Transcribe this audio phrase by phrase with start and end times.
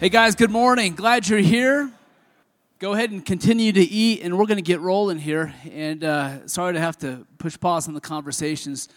[0.00, 0.94] Hey guys, good morning.
[0.94, 1.90] Glad you're here.
[2.78, 5.52] Go ahead and continue to eat, and we're going to get rolling here.
[5.72, 8.88] And uh, sorry to have to push pause on the conversations.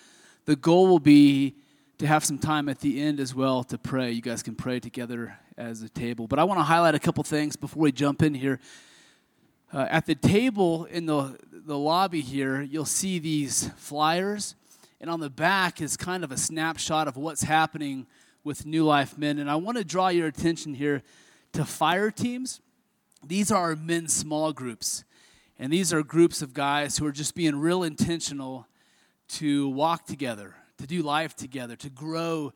[0.46, 1.56] The goal will be
[1.98, 4.12] to have some time at the end as well to pray.
[4.12, 6.28] You guys can pray together as a table.
[6.28, 8.60] But I want to highlight a couple things before we jump in here.
[9.74, 14.54] Uh, at the table in the, the lobby here, you'll see these flyers,
[15.00, 18.06] and on the back is kind of a snapshot of what's happening
[18.44, 19.40] with New Life Men.
[19.40, 21.04] And I want to draw your attention here
[21.54, 22.62] to fire teams.
[23.26, 25.04] These are men's small groups.
[25.60, 28.68] And these are groups of guys who are just being real intentional
[29.30, 32.52] to walk together, to do life together, to grow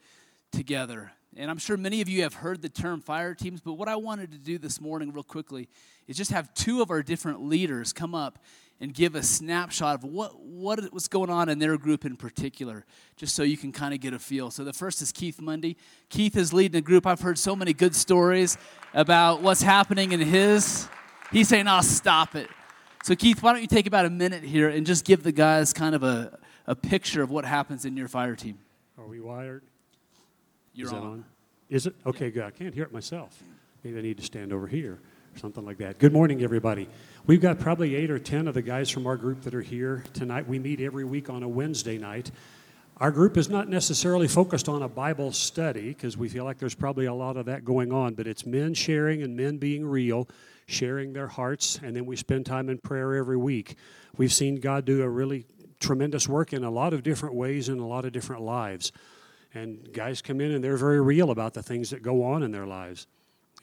[0.52, 1.12] together.
[1.38, 3.95] And I'm sure many of you have heard the term fire teams, but what I
[3.95, 5.67] wanted to do this morning, real quickly,
[6.07, 8.40] is just have two of our different leaders come up
[8.81, 12.85] and give a snapshot of what, what was going on in their group in particular,
[13.15, 14.51] just so you can kind of get a feel.
[14.51, 15.77] So the first is Keith Mundy.
[16.09, 17.07] Keith is leading a group.
[17.07, 18.57] I've heard so many good stories
[18.93, 20.88] about what's happening in his.
[21.31, 22.49] He's saying, I'll oh, stop it.
[23.04, 25.73] So, Keith, why don't you take about a minute here and just give the guys
[25.73, 28.57] kind of a, a picture of what happens in your fire team?
[28.98, 29.63] Are we wired?
[30.73, 31.04] You're is on.
[31.04, 31.26] on.
[31.70, 31.95] Is it?
[32.05, 32.43] Okay, good.
[32.43, 33.41] I can't hear it myself.
[33.84, 34.99] Maybe I need to stand over here
[35.38, 36.00] something like that.
[36.00, 36.88] Good morning, everybody.
[37.28, 40.04] We've got probably eight or ten of the guys from our group that are here
[40.14, 40.48] tonight.
[40.48, 42.32] We meet every week on a Wednesday night.
[42.98, 46.76] Our group is not necessarily focused on a Bible study because we feel like there's
[46.76, 50.30] probably a lot of that going on, but it's men sharing and men being real,
[50.68, 53.76] sharing their hearts, and then we spend time in prayer every week.
[54.16, 55.46] We've seen God do a really
[55.82, 58.94] tremendous work in a lot of different ways in a lot of different lives.
[59.54, 62.52] And guys come in and they're very real about the things that go on in
[62.52, 63.08] their lives.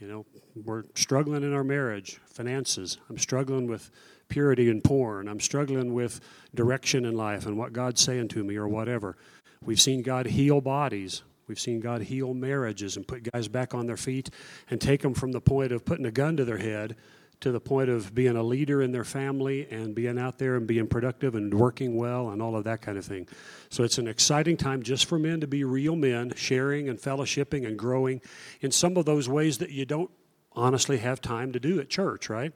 [0.03, 0.27] You know,
[0.65, 2.99] we're struggling in our marriage, finances.
[3.09, 3.89] I'm struggling with
[4.27, 5.29] purity and porn.
[5.29, 6.21] I'm struggling with
[6.57, 9.17] direction in life and what God's saying to me or whatever.
[9.65, 11.23] We've seen God heal bodies.
[11.47, 14.31] We've seen God heal marriages and put guys back on their feet
[14.71, 16.97] and take them from the point of putting a gun to their head
[17.43, 20.67] to the point of being a leader in their family and being out there and
[20.67, 23.29] being productive and working well and all of that kind of thing.
[23.69, 27.67] So it's an exciting time just for men to be real men, sharing and fellowshipping
[27.67, 28.21] and growing
[28.61, 30.11] in some of those ways that you don't
[30.53, 32.53] honestly have time to do at church, right?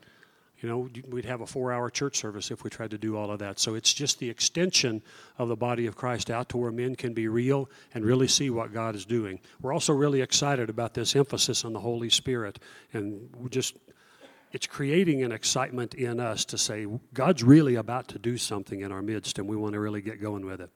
[0.60, 3.30] You know, we'd have a four hour church service if we tried to do all
[3.30, 3.58] of that.
[3.60, 5.02] So it's just the extension
[5.36, 8.48] of the body of Christ out to where men can be real and really see
[8.48, 9.40] what God is doing.
[9.60, 12.58] We're also really excited about this emphasis on the Holy Spirit.
[12.94, 13.76] And just
[14.56, 18.90] it's creating an excitement in us to say, God's really about to do something in
[18.90, 20.70] our midst, and we want to really get going with it.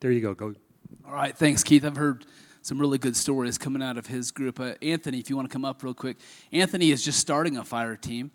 [0.00, 0.32] There you go.
[0.32, 0.54] Go.
[1.06, 1.36] All right.
[1.36, 1.84] Thanks, Keith.
[1.84, 2.24] I've heard
[2.62, 4.58] some really good stories coming out of his group.
[4.58, 6.16] Uh, Anthony, if you want to come up real quick,
[6.50, 8.30] Anthony is just starting a fire team.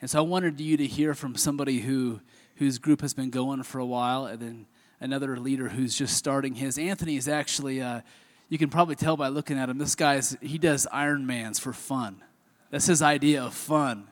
[0.00, 2.20] And so I wanted you to hear from somebody who
[2.54, 4.66] whose group has been going for a while, and then
[5.00, 6.78] another leader who's just starting his.
[6.78, 8.00] Anthony is actually, uh,
[8.48, 11.74] you can probably tell by looking at him, this guy is, he does Ironmans for
[11.74, 12.22] fun.
[12.70, 14.08] That's his idea of fun.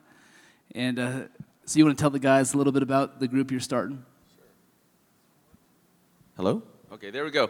[0.75, 1.19] And uh,
[1.63, 4.03] so, you want to tell the guys a little bit about the group you're starting?
[6.35, 6.61] Hello?
[6.91, 7.49] Okay, there we go.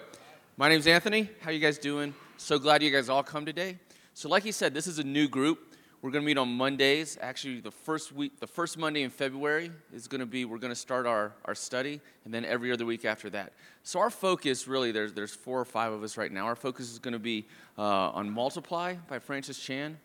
[0.58, 1.28] My name's Anthony.
[1.41, 2.14] How you guys doing?
[2.38, 3.80] So glad you guys all come today.
[4.14, 5.75] So, like he said, this is a new group.
[6.03, 7.18] We're going to meet on Mondays.
[7.19, 10.69] Actually, the first week, the first Monday in February is going to be we're going
[10.69, 13.53] to start our, our study, and then every other week after that.
[13.81, 16.46] So our focus, really, there's there's four or five of us right now.
[16.46, 19.97] Our focus is going to be uh, on Multiply by Francis Chan.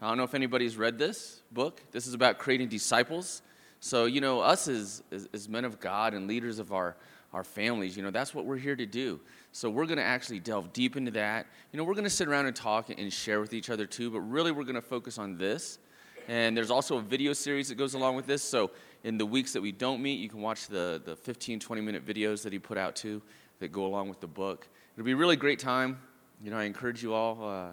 [0.00, 1.82] I don't know if anybody's read this book.
[1.90, 3.42] This is about creating disciples.
[3.80, 6.96] So, you know, us as, as, as men of God and leaders of our,
[7.32, 9.18] our families, you know, that's what we're here to do.
[9.50, 11.46] So, we're going to actually delve deep into that.
[11.72, 14.10] You know, we're going to sit around and talk and share with each other too,
[14.10, 15.80] but really we're going to focus on this.
[16.28, 18.42] And there's also a video series that goes along with this.
[18.42, 18.70] So,
[19.02, 22.06] in the weeks that we don't meet, you can watch the, the 15, 20 minute
[22.06, 23.20] videos that he put out too
[23.58, 24.68] that go along with the book.
[24.94, 25.98] It'll be a really great time.
[26.42, 27.42] You know, I encourage you all.
[27.42, 27.70] Uh,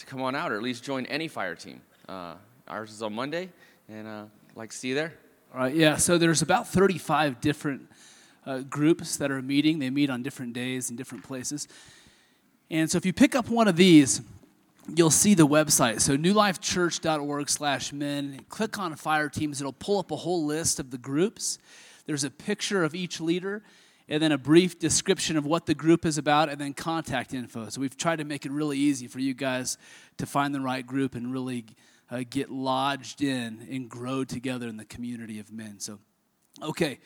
[0.00, 1.80] to come on out or at least join any fire team.
[2.08, 2.34] Uh,
[2.66, 3.50] ours is on Monday,
[3.88, 4.24] and uh,
[4.54, 5.14] like see you there.
[5.54, 5.96] All right, yeah.
[5.96, 7.88] So there's about 35 different
[8.46, 9.78] uh, groups that are meeting.
[9.78, 11.68] They meet on different days in different places.
[12.70, 14.22] And so if you pick up one of these,
[14.94, 16.00] you'll see the website.
[16.00, 18.44] So newlifechurch.org slash men.
[18.48, 19.60] Click on fire teams.
[19.60, 21.58] It'll pull up a whole list of the groups.
[22.06, 23.62] There's a picture of each leader
[24.10, 27.68] and then a brief description of what the group is about, and then contact info.
[27.68, 29.78] So we've tried to make it really easy for you guys
[30.18, 31.64] to find the right group and really
[32.10, 35.78] uh, get lodged in and grow together in the community of men.
[35.78, 36.00] So,
[36.60, 36.98] okay.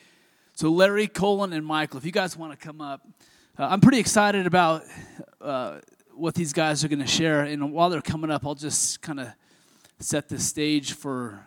[0.55, 3.07] So Larry, Colin, and Michael, if you guys want to come up,
[3.59, 4.83] uh, I'm pretty excited about
[5.43, 5.81] uh,
[6.15, 7.43] what these guys are going to share.
[7.43, 9.29] And while they're coming up, I'll just kind of
[9.99, 11.45] set the stage for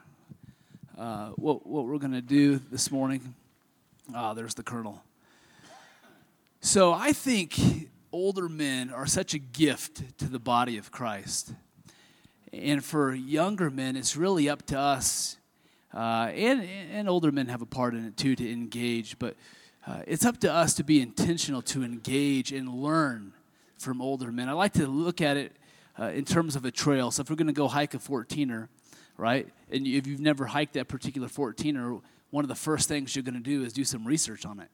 [0.98, 3.34] uh, what, what we're going to do this morning.
[4.14, 5.02] Ah, there's the colonel.
[6.62, 7.60] So I think
[8.12, 11.54] older men are such a gift to the body of Christ.
[12.52, 15.38] And for younger men, it's really up to us,
[15.94, 16.62] uh, and,
[16.92, 19.36] and older men have a part in it too to engage, but
[19.86, 23.34] uh, it's up to us to be intentional to engage and learn
[23.78, 24.50] from older men.
[24.50, 25.56] I like to look at it
[26.00, 27.12] uh, in terms of a trail.
[27.12, 28.68] So if we're going to go hike a 14er,
[29.16, 32.02] right, and if you've never hiked that particular 14er,
[32.32, 34.70] one of the first things you're going to do is do some research on it.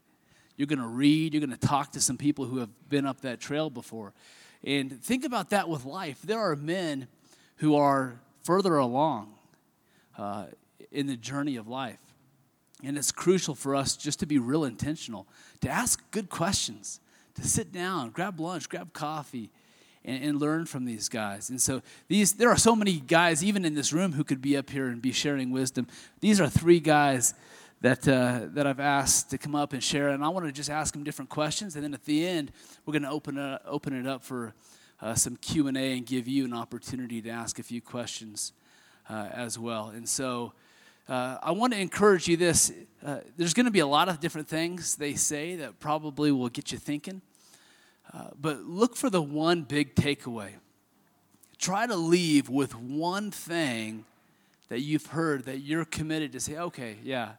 [0.56, 3.22] You're going to read, you're going to talk to some people who have been up
[3.22, 4.14] that trail before.
[4.64, 6.22] And think about that with life.
[6.24, 7.08] There are men
[7.58, 9.34] who are further along
[10.18, 10.46] uh,
[10.92, 12.00] in the journey of life.
[12.84, 15.28] And it's crucial for us just to be real intentional,
[15.62, 17.00] to ask good questions,
[17.36, 19.50] to sit down, grab lunch, grab coffee,
[20.06, 21.50] and, and, learn from these guys.
[21.50, 24.58] And so these there are so many guys even in this room who could be
[24.58, 25.88] up here and be sharing wisdom.
[26.20, 27.34] These are three guys
[27.84, 30.70] that uh, that I've asked to come up and share, and I want to just
[30.70, 32.54] ask them different questions, and then at the end
[32.86, 34.54] we're going to open it, open it up for
[35.02, 38.54] uh, some Q and give you an opportunity to ask a few questions
[39.10, 39.90] uh, as well.
[39.90, 40.54] And so
[41.10, 42.72] uh, I want to encourage you this.
[43.06, 46.48] Uh, there's going to be a lot of different things they say that probably will
[46.48, 47.22] get you thinking.
[48.14, 50.52] Uh, but look for the one big takeaway.
[51.58, 54.06] Try to leave with one thing
[54.70, 57.34] that you've heard that you're committed to say, okay, yeah,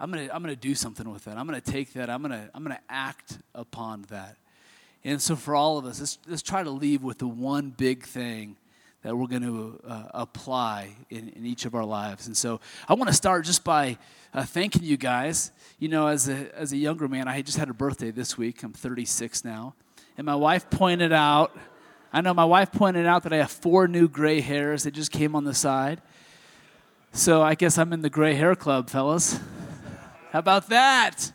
[0.00, 1.36] I'm going to I'm going to do something with that.
[1.36, 2.08] I'm going to take that.
[2.08, 4.36] I'm going to I'm going to act upon that.
[5.04, 8.04] And so for all of us, let's, let's try to leave with the one big
[8.04, 8.56] thing
[9.02, 12.26] that we're going to uh, apply in, in each of our lives.
[12.26, 13.96] And so I want to start just by
[14.34, 15.52] uh, thanking you guys.
[15.78, 18.62] You know, as a, as a younger man, I just had a birthday this week.
[18.62, 19.74] I'm 36 now.
[20.18, 21.56] And my wife pointed out,
[22.12, 25.12] I know my wife pointed out that I have four new gray hairs that just
[25.12, 26.02] came on the side.
[27.12, 29.40] So I guess I'm in the gray hair club, fellas.
[30.30, 31.32] How about that?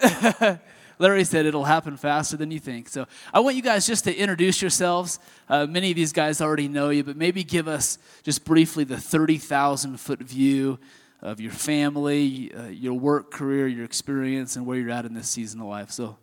[1.00, 2.88] Larry said it'll happen faster than you think.
[2.88, 5.18] So I want you guys just to introduce yourselves.
[5.48, 8.98] Uh, many of these guys already know you, but maybe give us just briefly the
[8.98, 10.78] 30,000 foot view
[11.22, 15.28] of your family, uh, your work career, your experience, and where you're at in this
[15.28, 15.90] season of life.
[15.90, 16.18] So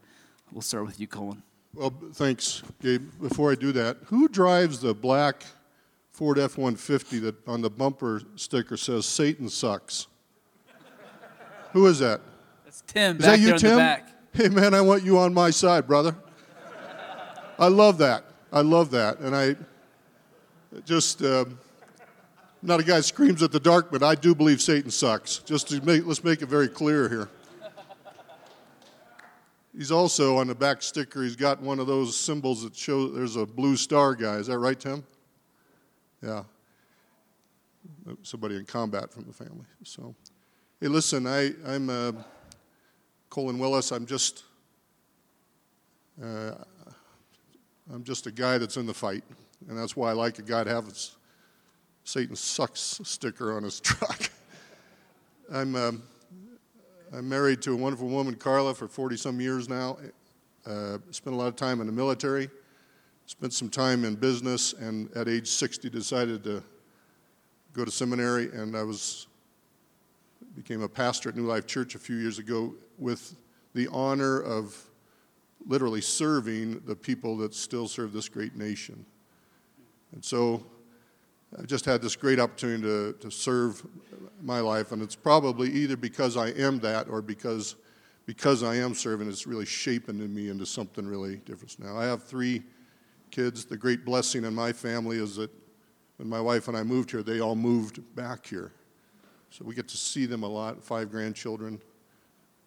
[0.51, 1.43] we'll start with you, Colin.
[1.73, 3.09] Well, thanks, Gabe.
[3.19, 5.43] Before I do that, who drives the black
[6.11, 10.07] Ford F 150 that on the bumper sticker says Satan sucks?
[11.77, 12.21] Who is that?
[12.65, 13.17] That's Tim.
[13.17, 13.99] Is that you, Tim?
[14.33, 16.15] hey man, I want you on my side, brother.
[17.59, 18.23] I love that.
[18.51, 19.19] I love that.
[19.19, 19.55] And I
[20.85, 21.45] just, uh,
[22.63, 25.37] not a guy screams at the dark, but I do believe Satan sucks.
[25.39, 27.29] Just to make, let's make it very clear here.
[29.77, 33.35] He's also on the back sticker, he's got one of those symbols that show there's
[33.35, 34.37] a blue star guy.
[34.37, 35.05] Is that right, Tim?
[36.23, 36.41] Yeah.
[38.23, 39.65] Somebody in combat from the family.
[39.83, 40.15] So,
[40.81, 41.89] hey, listen, I, I'm.
[41.89, 42.11] Uh,
[43.29, 43.91] Colin Willis.
[43.91, 44.45] I'm just,
[46.19, 46.53] uh,
[47.93, 49.23] I'm just a guy that's in the fight,
[49.69, 51.15] and that's why I like a guy to have his
[52.03, 54.31] Satan sucks sticker on his truck.
[55.51, 56.03] I'm, um,
[57.13, 59.97] I'm married to a wonderful woman, Carla, for 40 some years now.
[60.65, 62.49] Uh, spent a lot of time in the military,
[63.25, 66.63] spent some time in business, and at age 60 decided to
[67.73, 69.27] go to seminary, and I was
[70.57, 73.35] became a pastor at New Life Church a few years ago with
[73.75, 74.75] the honor of
[75.67, 79.05] literally serving the people that still serve this great nation.
[80.13, 80.65] And so
[81.57, 83.85] I've just had this great opportunity to, to serve
[84.41, 87.75] my life, and it's probably either because I am that or because,
[88.25, 91.95] because I am serving, it's really shaping me into something really different now.
[91.95, 92.63] I have three
[93.29, 93.63] kids.
[93.63, 95.51] The great blessing in my family is that
[96.17, 98.71] when my wife and I moved here, they all moved back here.
[99.49, 101.81] So we get to see them a lot, five grandchildren,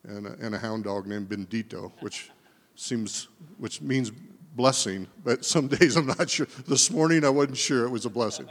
[0.04, 2.30] and a, and a hound dog named Bendito, which
[2.74, 4.10] seems, which means
[4.56, 6.46] blessing, but some days I'm not sure.
[6.66, 8.46] This morning I wasn't sure it was a blessing.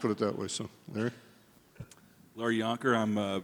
[0.00, 0.48] Put it that way.
[0.48, 1.10] So, Larry?
[2.34, 2.96] Larry Yonker.
[2.96, 3.40] I'm uh,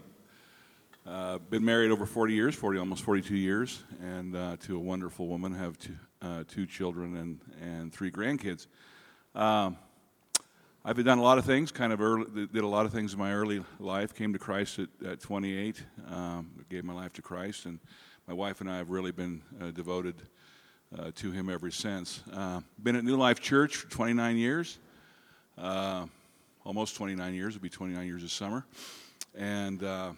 [1.06, 5.26] uh, been married over 40 years, 40 almost 42 years, and uh, to a wonderful
[5.26, 5.52] woman.
[5.52, 8.68] Have two, uh, two children and and three grandkids.
[9.34, 9.76] Um,
[10.88, 13.18] I've done a lot of things, kind of early, did a lot of things in
[13.18, 14.14] my early life.
[14.14, 17.80] Came to Christ at, at 28, um, gave my life to Christ, and
[18.28, 20.14] my wife and I have really been uh, devoted
[20.96, 22.22] uh, to Him ever since.
[22.32, 24.78] Uh, been at New Life Church for 29 years,
[25.58, 26.06] uh,
[26.64, 27.56] almost 29 years.
[27.56, 28.64] It'll be 29 years this summer,
[29.36, 30.12] and uh,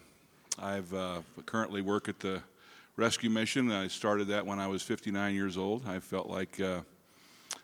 [0.59, 2.43] I've uh, currently work at the
[2.97, 3.73] Rescue Mission.
[3.73, 5.89] I started that when I was 59 years old.
[5.89, 6.61] I felt like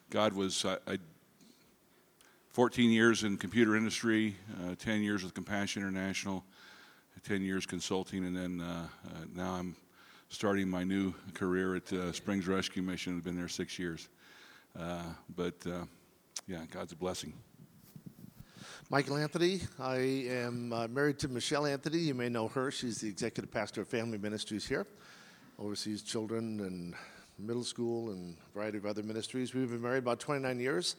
[0.08, 0.98] God was I, I
[2.54, 6.44] 14 years in computer industry, uh, 10 years with Compassion International,
[7.24, 9.74] 10 years consulting, and then uh, uh, now I'm
[10.28, 13.16] starting my new career at uh, Springs Rescue Mission.
[13.16, 14.08] I've been there six years.
[14.78, 15.02] Uh,
[15.34, 15.84] but uh,
[16.46, 17.32] yeah, God's a blessing.
[18.88, 19.62] Michael Anthony.
[19.80, 21.98] I am married to Michelle Anthony.
[21.98, 22.70] You may know her.
[22.70, 24.86] She's the executive pastor of Family Ministries here,
[25.58, 26.94] oversees children and
[27.36, 29.54] middle school and a variety of other ministries.
[29.54, 30.94] We've been married about 29 years.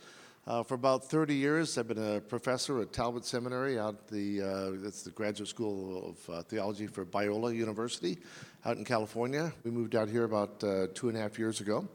[0.48, 4.72] Uh, for about 30 years, I've been a professor at Talbot Seminary, out the uh,
[4.76, 8.20] that's the graduate school of uh, theology for Biola University,
[8.64, 9.52] out in California.
[9.64, 11.88] We moved out here about uh, two and a half years ago.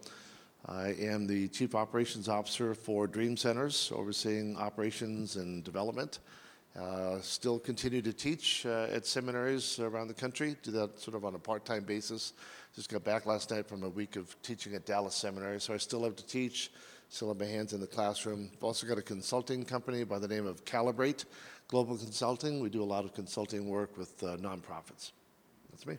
[0.66, 6.18] I am the Chief Operations Officer for Dream Centers, overseeing operations and development.
[6.76, 11.24] Uh, still continue to teach uh, at seminaries around the country, do that sort of
[11.24, 12.32] on a part time basis.
[12.74, 15.76] Just got back last night from a week of teaching at Dallas Seminary, so I
[15.76, 16.72] still have to teach,
[17.10, 18.48] still have my hands in the classroom.
[18.56, 21.24] I've also got a consulting company by the name of Calibrate
[21.66, 22.60] Global Consulting.
[22.60, 25.10] We do a lot of consulting work with uh, nonprofits.
[25.72, 25.98] That's me.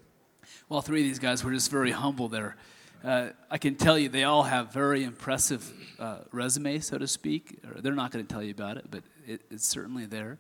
[0.69, 2.55] Well, three of these guys were just very humble there.
[3.03, 7.59] Uh, I can tell you they all have very impressive uh, resumes, so to speak.
[7.61, 10.37] They're not going to tell you about it, but it, it's certainly there.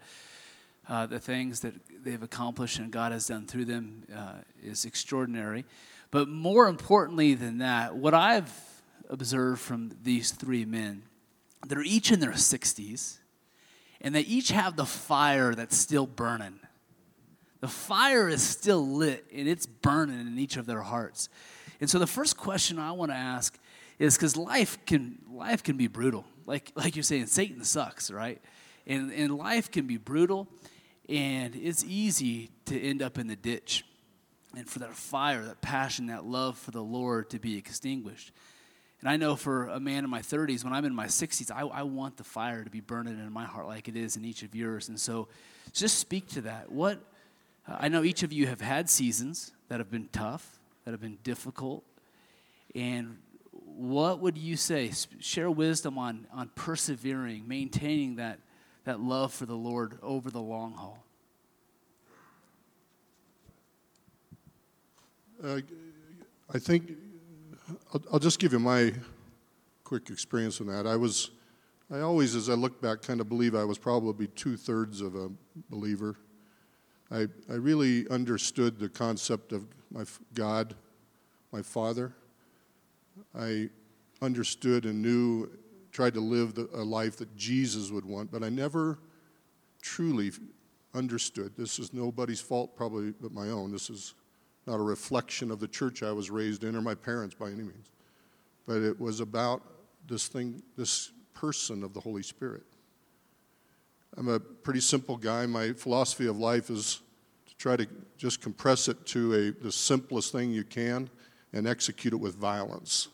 [0.87, 5.65] Uh, the things that they've accomplished and God has done through them uh, is extraordinary.
[6.11, 8.51] But more importantly than that, what I've
[9.11, 11.03] observed from these three men,
[11.67, 13.17] they're each in their 60s,
[13.99, 16.59] and they each have the fire that's still burning.
[17.59, 21.29] The fire is still lit, and it's burning in each of their hearts.
[21.79, 23.57] And so the first question I want to ask
[23.99, 26.25] is because life can life can be brutal.
[26.47, 28.41] Like like you're saying, Satan sucks, right?
[28.87, 30.47] And and life can be brutal,
[31.07, 33.85] and it's easy to end up in the ditch,
[34.57, 38.31] and for that fire, that passion, that love for the Lord to be extinguished.
[39.01, 41.61] And I know for a man in my 30s, when I'm in my 60s, I,
[41.61, 44.43] I want the fire to be burning in my heart like it is in each
[44.43, 44.89] of yours.
[44.89, 45.27] And so
[45.73, 46.71] just speak to that.
[46.71, 46.99] What
[47.67, 51.17] I know each of you have had seasons that have been tough that have been
[51.23, 51.83] difficult.
[52.75, 53.17] And
[53.51, 54.91] what would you say?
[55.19, 58.39] Share wisdom on, on persevering, maintaining that,
[58.85, 61.03] that love for the Lord over the long haul.
[65.43, 65.61] Uh,
[66.53, 66.91] I think
[67.93, 68.93] I'll, I'll just give you my
[69.83, 70.87] quick experience on that.
[70.87, 71.31] I was,
[71.91, 75.15] I always, as I look back, kind of believe I was probably two thirds of
[75.15, 75.29] a
[75.69, 76.17] believer.
[77.11, 80.75] I, I really understood the concept of my God,
[81.51, 82.13] my Father.
[83.37, 83.69] I
[84.21, 85.49] understood and knew,
[85.91, 88.99] tried to live the, a life that Jesus would want, but I never
[89.81, 90.31] truly
[90.93, 91.53] understood.
[91.57, 93.71] This is nobody's fault, probably but my own.
[93.71, 94.13] This is
[94.67, 97.63] not a reflection of the church I was raised in or my parents by any
[97.63, 97.89] means.
[98.67, 99.61] But it was about
[100.07, 102.63] this thing, this person of the Holy Spirit.
[104.17, 105.45] I'm a pretty simple guy.
[105.45, 107.01] My philosophy of life is
[107.47, 107.87] to try to
[108.17, 111.09] just compress it to a, the simplest thing you can
[111.53, 113.07] and execute it with violence.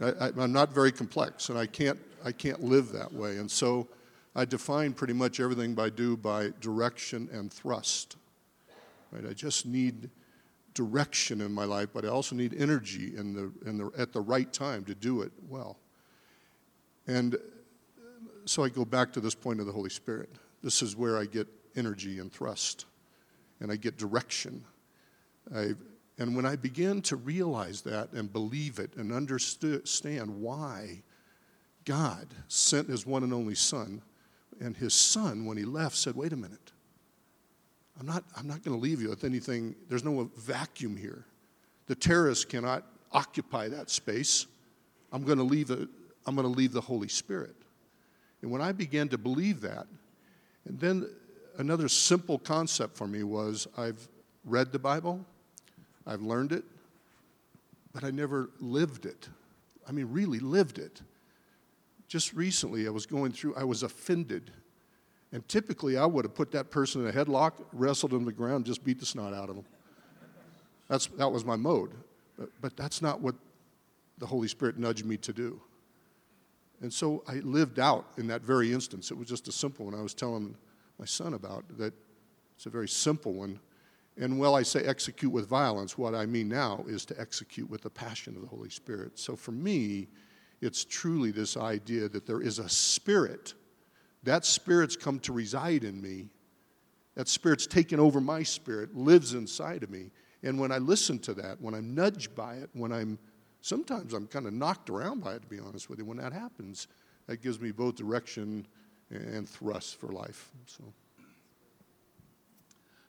[0.00, 3.38] I, am not very complex, and I can't, I can't live that way.
[3.38, 3.88] And so
[4.34, 8.16] I define pretty much everything I do by direction and thrust.
[9.10, 9.24] Right?
[9.28, 10.10] I just need
[10.76, 14.20] direction in my life, but I also need energy in the, in the, at the
[14.20, 15.78] right time to do it well.
[17.06, 17.36] And
[18.44, 20.30] so I go back to this point of the Holy Spirit.
[20.62, 22.84] This is where I get energy and thrust,
[23.60, 24.64] and I get direction.
[25.54, 25.70] I,
[26.18, 31.02] and when I begin to realize that and believe it and understand why
[31.84, 34.02] God sent his one and only Son,
[34.60, 36.72] and his Son, when he left, said, Wait a minute.
[37.98, 39.74] I'm not, I'm not going to leave you with anything.
[39.88, 41.24] There's no vacuum here.
[41.86, 44.46] The terrorists cannot occupy that space.
[45.12, 45.88] I'm going to leave, the,
[46.26, 47.54] I'm going to leave the Holy Spirit.
[48.42, 49.86] And when I began to believe that,
[50.66, 51.08] and then
[51.58, 54.06] another simple concept for me was I've
[54.44, 55.24] read the Bible,
[56.06, 56.64] I've learned it,
[57.92, 59.28] but I never lived it.
[59.88, 61.00] I mean, really lived it.
[62.08, 64.50] Just recently, I was going through, I was offended.
[65.36, 68.32] And typically, I would have put that person in a headlock, wrestled him to the
[68.32, 69.66] ground, just beat the snot out of him.
[70.88, 71.90] That's, that was my mode.
[72.38, 73.34] But, but that's not what
[74.16, 75.60] the Holy Spirit nudged me to do.
[76.80, 79.10] And so I lived out in that very instance.
[79.10, 80.56] It was just a simple one I was telling
[80.98, 81.92] my son about, that
[82.54, 83.60] it's a very simple one.
[84.16, 87.82] And while I say execute with violence, what I mean now is to execute with
[87.82, 89.18] the passion of the Holy Spirit.
[89.18, 90.08] So for me,
[90.62, 93.52] it's truly this idea that there is a spirit.
[94.22, 96.28] That spirit's come to reside in me.
[97.14, 100.10] That spirit's taken over my spirit, lives inside of me.
[100.42, 103.18] And when I listen to that, when I'm nudged by it, when I'm
[103.60, 106.04] sometimes I'm kind of knocked around by it, to be honest with you.
[106.04, 106.88] When that happens,
[107.26, 108.66] that gives me both direction
[109.10, 110.50] and thrust for life.
[110.66, 110.84] So.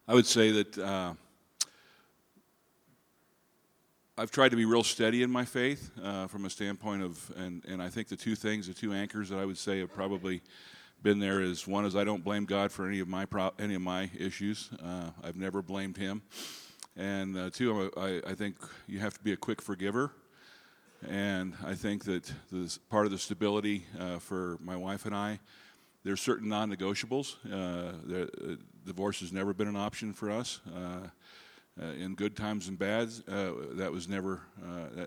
[0.07, 1.13] I would say that uh,
[4.17, 7.63] I've tried to be real steady in my faith uh, from a standpoint of, and,
[7.67, 10.41] and I think the two things, the two anchors that I would say have probably
[11.03, 13.75] been there is one is I don't blame God for any of my pro- any
[13.75, 14.69] of my issues.
[14.83, 16.21] Uh, I've never blamed Him,
[16.95, 18.55] and uh, two, I, I think
[18.87, 20.11] you have to be a quick forgiver,
[21.07, 25.39] and I think that this part of the stability uh, for my wife and I,
[26.03, 27.35] there's certain non-negotiables.
[27.45, 30.61] Uh, the, uh, divorce has never been an option for us.
[30.67, 31.07] Uh,
[31.99, 34.41] in good times and bad, that was never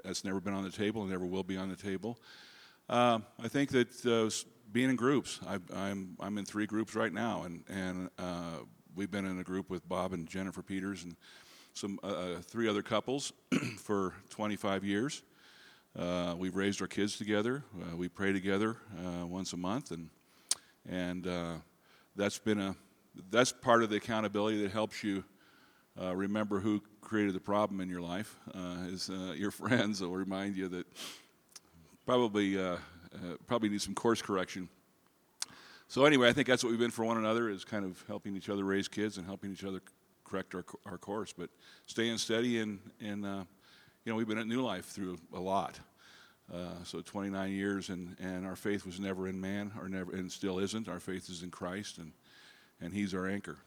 [0.04, 2.16] that's never been on the table and never will be on the table.
[2.88, 4.30] Um, I think that
[4.72, 8.58] being in groups, I, I'm I'm in three groups right now, and and uh,
[8.94, 11.16] we've been in a group with Bob and Jennifer Peters and
[11.74, 13.32] some uh, three other couples
[13.78, 15.22] for 25 years.
[15.98, 17.64] Uh, we've raised our kids together.
[17.80, 20.08] Uh, we pray together uh, once a month, and
[20.88, 21.54] and uh,
[22.16, 22.76] that's been a
[23.30, 25.24] that's part of the accountability that helps you
[26.00, 28.36] uh, remember who created the problem in your life.
[28.54, 30.86] Uh, is uh, your friends will remind you that
[32.06, 32.56] probably
[33.14, 34.68] uh, probably need some course correction.
[35.88, 38.36] So anyway, I think that's what we've been for one another is kind of helping
[38.36, 39.80] each other raise kids and helping each other
[40.24, 41.50] correct our, our course, but
[41.86, 43.44] staying steady and and uh,
[44.04, 45.80] you know we've been at New Life through a lot.
[46.52, 50.32] Uh, so 29 years, and, and our faith was never in man, or never, and
[50.32, 50.88] still isn't.
[50.88, 52.10] Our faith is in Christ, and,
[52.80, 53.58] and He's our anchor.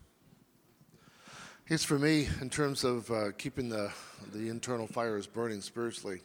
[1.67, 3.89] It's for me in terms of uh, keeping the,
[4.33, 6.19] the internal fires burning spiritually.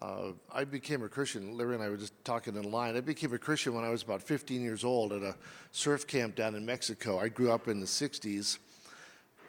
[0.00, 1.56] Uh, I became a Christian.
[1.56, 2.96] Larry and I were just talking in line.
[2.96, 5.34] I became a Christian when I was about 15 years old at a
[5.72, 7.18] surf camp down in Mexico.
[7.18, 8.58] I grew up in the 60s.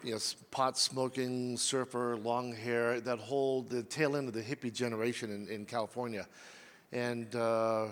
[0.01, 4.73] You know, pot smoking, surfer, long hair, that whole, the tail end of the hippie
[4.73, 6.25] generation in, in California.
[6.93, 7.87] And uh,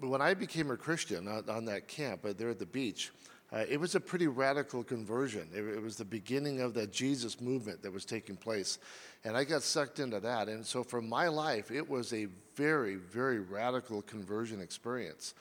[0.00, 3.12] when I became a Christian on, on that camp uh, there at the beach,
[3.52, 5.48] uh, it was a pretty radical conversion.
[5.54, 8.78] It, it was the beginning of that Jesus movement that was taking place.
[9.24, 10.48] And I got sucked into that.
[10.48, 15.34] And so for my life, it was a very, very radical conversion experience.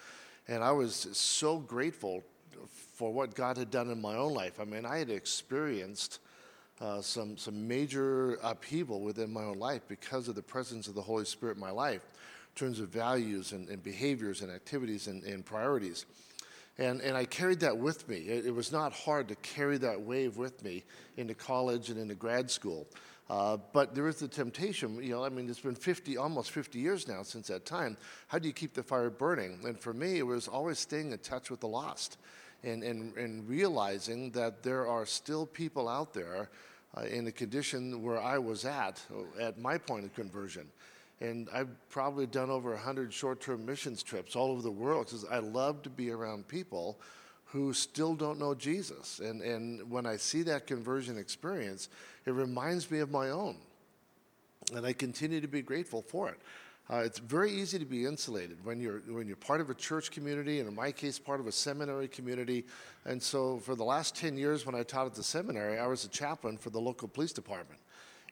[0.48, 2.24] And I was so grateful
[2.96, 4.60] for what God had done in my own life.
[4.60, 6.20] I mean, I had experienced
[6.80, 11.02] uh, some, some major upheaval within my own life because of the presence of the
[11.02, 15.24] Holy Spirit in my life in terms of values and, and behaviors and activities and,
[15.24, 16.06] and priorities.
[16.78, 18.17] And, and I carried that with me.
[18.17, 20.84] It, it was not hard to carry that wave with me
[21.17, 22.88] into college and into grad school.
[23.29, 26.77] Uh, but there is the temptation, you know, I mean, it's been 50, almost 50
[26.77, 27.95] years now since that time.
[28.27, 29.59] How do you keep the fire burning?
[29.65, 32.17] And for me, it was always staying in touch with the lost
[32.63, 36.49] and, and, and realizing that there are still people out there
[36.97, 40.67] uh, in the condition where I was at, uh, at my point of conversion.
[41.21, 45.25] And I've probably done over 100 short term missions trips all over the world because
[45.25, 46.99] I love to be around people
[47.54, 49.20] who still don't know Jesus.
[49.20, 51.88] And, and when I see that conversion experience,
[52.26, 53.58] it reminds me of my own.
[54.76, 56.39] And I continue to be grateful for it.
[56.89, 60.12] Uh, it's very easy to be insulated when you're when you're part of a church
[60.12, 62.66] community, and in my case, part of a seminary community.
[63.06, 66.04] And so, for the last ten years, when I taught at the seminary, I was
[66.04, 67.80] a chaplain for the local police department,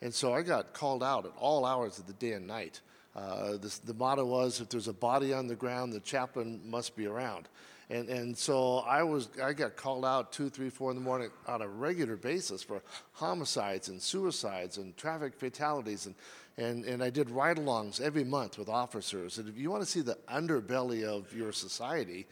[0.01, 2.81] and so I got called out at all hours of the day and night.
[3.15, 6.95] Uh, this, the motto was, if there's a body on the ground, the chaplain must
[6.97, 7.47] be around.
[7.91, 11.29] And, and so I was I got called out two, three, four in the morning
[11.45, 16.15] on a regular basis for homicides and suicides and traffic fatalities and
[16.57, 19.37] and, and I did ride-alongs every month with officers.
[19.37, 22.27] And if you want to see the underbelly of your society,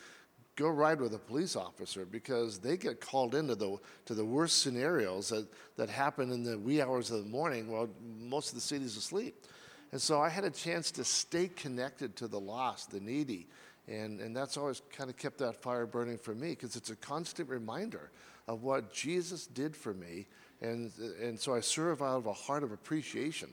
[0.58, 4.62] go ride with a police officer because they get called into the to the worst
[4.62, 8.62] scenarios that, that happen in the wee hours of the morning while most of the
[8.62, 9.46] city's asleep.
[9.92, 13.48] And so I had a chance to stay connected to the lost, the needy,
[13.90, 16.96] and, and that's always kind of kept that fire burning for me because it's a
[16.96, 18.12] constant reminder
[18.48, 20.28] of what Jesus did for me.
[20.62, 23.50] And, and so I serve out of a heart of appreciation.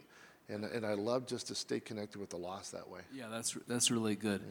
[0.49, 3.01] And, and I love just to stay connected with the lost that way.
[3.12, 4.42] Yeah, that's that's really good.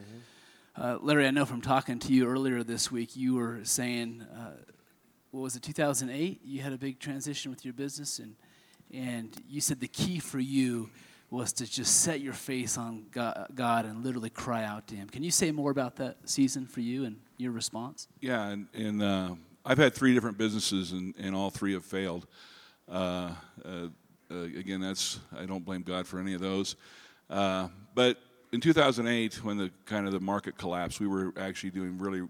[0.76, 4.50] Uh, Larry, I know from talking to you earlier this week, you were saying, uh,
[5.30, 6.42] what was it, 2008?
[6.44, 8.34] You had a big transition with your business, and
[8.92, 10.90] and you said the key for you
[11.30, 15.08] was to just set your face on God, and literally cry out to Him.
[15.08, 18.08] Can you say more about that season for you and your response?
[18.20, 19.34] Yeah, and, and uh,
[19.64, 22.26] I've had three different businesses, and, and all three have failed.
[22.88, 23.32] Uh,
[23.64, 23.88] uh,
[24.30, 26.76] uh, again, that's I don't blame God for any of those.
[27.28, 28.18] Uh, but
[28.52, 32.26] in 2008, when the kind of the market collapsed, we were actually doing really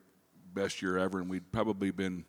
[0.55, 2.25] best year ever, and we'd probably been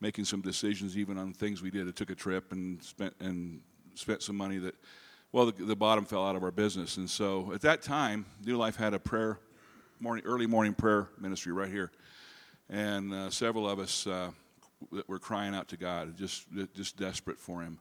[0.00, 1.88] making some decisions even on things we did.
[1.88, 3.60] I took a trip and spent and
[3.94, 4.74] spent some money that,
[5.34, 8.56] well, the, the bottom fell out of our business, and so at that time, New
[8.56, 9.40] Life had a prayer
[9.98, 11.90] morning, early morning prayer ministry right here
[12.70, 14.30] and uh, several of us uh,
[14.92, 17.80] that were crying out to God, just just desperate for Him.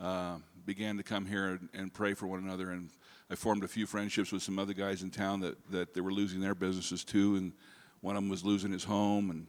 [0.00, 2.70] uh, began to come here and, and pray for one another.
[2.70, 2.90] And
[3.30, 6.12] I formed a few friendships with some other guys in town that, that they were
[6.12, 7.36] losing their businesses too.
[7.36, 7.52] And
[8.00, 9.30] one of them was losing his home.
[9.30, 9.46] And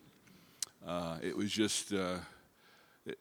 [0.85, 2.17] uh, it was just, uh,
[3.05, 3.17] it,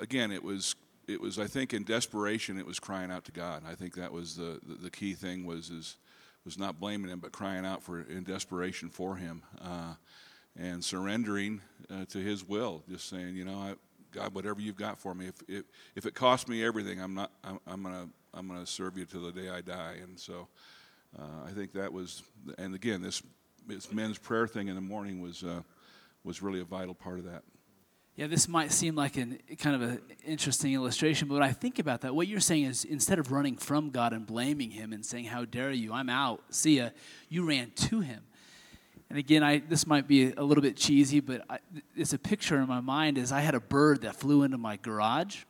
[0.00, 0.74] again, it was,
[1.08, 3.62] it was, I think, in desperation, it was crying out to God.
[3.68, 5.96] I think that was the, the, the key thing was, is,
[6.44, 9.42] was not blaming him, but crying out for in desperation for him.
[9.60, 9.94] Uh,
[10.58, 13.74] and surrendering uh, to His will, just saying, you know, I,
[14.12, 17.30] God, whatever you've got for me, if, if, if it costs me everything, I'm not,
[17.44, 19.96] I'm, I'm gonna, I'm gonna serve you to the day I die.
[20.02, 20.48] And so,
[21.18, 22.22] uh, I think that was,
[22.58, 23.22] and again, this,
[23.66, 25.62] this men's prayer thing in the morning was, uh,
[26.24, 27.42] was really a vital part of that.
[28.18, 31.78] Yeah, this might seem like an kind of an interesting illustration, but when I think
[31.78, 35.06] about that, what you're saying is instead of running from God and blaming Him and
[35.06, 35.92] saying, "How dare you?
[35.92, 36.42] I'm out.
[36.50, 36.88] See ya,"
[37.28, 38.24] you ran to Him.
[39.08, 41.60] And again, I this might be a little bit cheesy, but I,
[41.94, 43.18] it's a picture in my mind.
[43.18, 45.44] Is I had a bird that flew into my garage,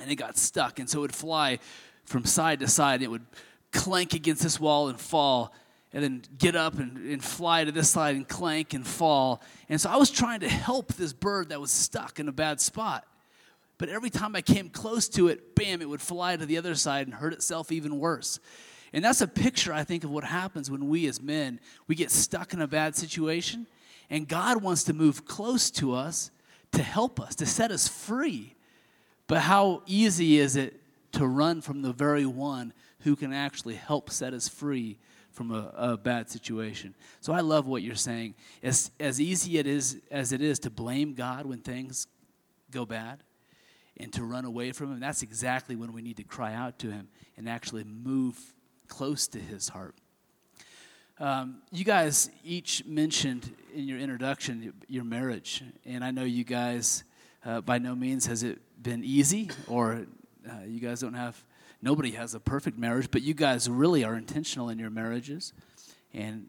[0.00, 1.58] and it got stuck, and so it would fly
[2.06, 3.02] from side to side.
[3.02, 3.26] It would
[3.70, 5.52] clank against this wall and fall
[5.92, 9.42] and then get up and, and fly to this side and clank and fall.
[9.68, 12.60] And so I was trying to help this bird that was stuck in a bad
[12.60, 13.06] spot.
[13.78, 16.74] But every time I came close to it, bam, it would fly to the other
[16.74, 18.38] side and hurt itself even worse.
[18.92, 22.10] And that's a picture, I think, of what happens when we as men, we get
[22.10, 23.66] stuck in a bad situation,
[24.10, 26.30] and God wants to move close to us
[26.72, 28.54] to help us, to set us free.
[29.26, 30.80] But how easy is it
[31.12, 34.98] to run from the very one who can actually help set us free
[35.32, 36.94] from a, a, bad situation.
[37.20, 38.34] So I love what you're saying.
[38.62, 42.06] As, as easy it is as it is to blame God when things
[42.70, 43.22] go bad
[43.96, 46.90] and to run away from Him, that's exactly when we need to cry out to
[46.90, 48.38] Him and actually move
[48.88, 49.94] close to His heart.
[51.18, 57.04] Um, you guys each mentioned in your introduction your marriage, and I know you guys,
[57.44, 60.06] uh, by no means has it been easy, or
[60.48, 61.42] uh, you guys don't have
[61.82, 65.52] nobody has a perfect marriage, but you guys really are intentional in your marriages
[66.14, 66.48] and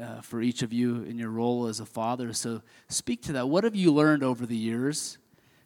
[0.00, 2.32] uh, for each of you in your role as a father.
[2.32, 3.48] So speak to that.
[3.48, 5.18] What have you learned over the years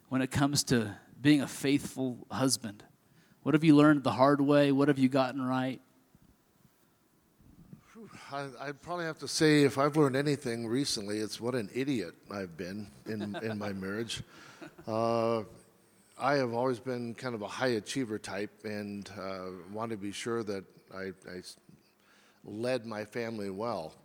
[0.09, 2.83] when it comes to being a faithful husband?
[3.43, 4.71] What have you learned the hard way?
[4.71, 5.81] What have you gotten right?
[8.31, 12.13] I, I'd probably have to say if I've learned anything recently, it's what an idiot
[12.31, 14.23] I've been in, in my marriage.
[14.87, 15.43] Uh,
[16.23, 20.11] I have always been kind of a high achiever type and uh, want to be
[20.11, 21.41] sure that I, I
[22.45, 23.95] led my family well,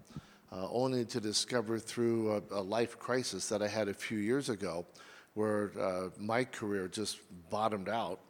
[0.51, 4.49] uh, only to discover through a, a, life crisis that I had a few years
[4.49, 4.87] ago
[5.35, 7.19] where uh, my career just
[7.51, 8.21] bottomed out.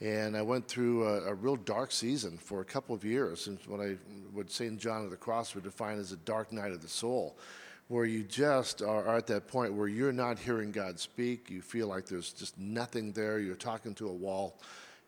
[0.00, 3.58] And I went through a, a, real dark season for a couple of years, and
[3.66, 3.96] what I
[4.34, 4.78] would St.
[4.78, 7.36] John of the Cross would define as a dark night of the soul
[7.88, 11.50] where you just are, at that point where you're not hearing God speak.
[11.50, 13.38] You feel like there's just nothing there.
[13.38, 14.58] You're talking to a wall.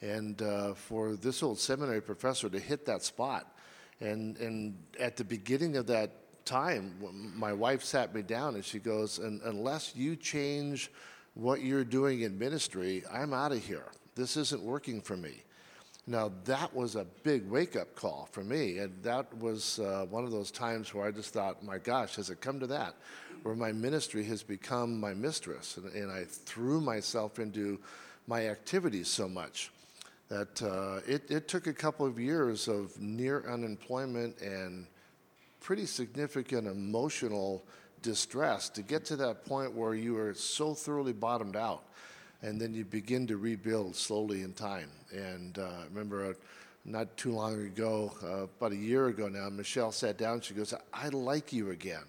[0.01, 3.53] And uh, for this old seminary professor to hit that spot,
[4.01, 6.13] and, and at the beginning of that
[6.45, 6.95] time,
[7.35, 10.91] my wife sat me down and she goes, Unless you change
[11.35, 13.87] what you're doing in ministry, I'm out of here.
[14.15, 15.43] This isn't working for me.
[16.09, 18.79] Now, that was a big wake up call for me.
[18.79, 22.31] And that was uh, one of those times where I just thought, my gosh, has
[22.31, 22.95] it come to that?
[23.43, 25.77] Where my ministry has become my mistress.
[25.77, 27.79] And, and I threw myself into
[28.27, 29.71] my activities so much
[30.31, 34.87] that uh, it, it took a couple of years of near unemployment and
[35.61, 37.63] pretty significant emotional
[38.01, 41.83] distress to get to that point where you are so thoroughly bottomed out
[42.43, 44.91] and then you begin to rebuild slowly in time.
[45.13, 46.33] And uh, I remember uh,
[46.85, 50.41] not too long ago, uh, about a year ago now, Michelle sat down.
[50.41, 52.05] She goes, "I like you again.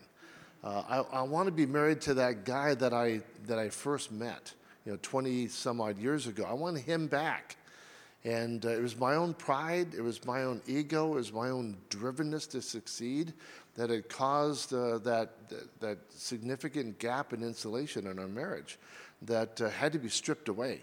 [0.64, 4.12] Uh, I, I want to be married to that guy that I that I first
[4.12, 4.54] met,
[4.86, 6.46] you know, 20 some odd years ago.
[6.48, 7.56] I want him back."
[8.26, 11.52] And uh, it was my own pride, it was my own ego, it was my
[11.52, 13.32] own drivenness to succeed
[13.76, 18.78] that had caused uh, that, that, that significant gap in insulation in our marriage
[19.24, 20.82] that uh, had to be stripped away.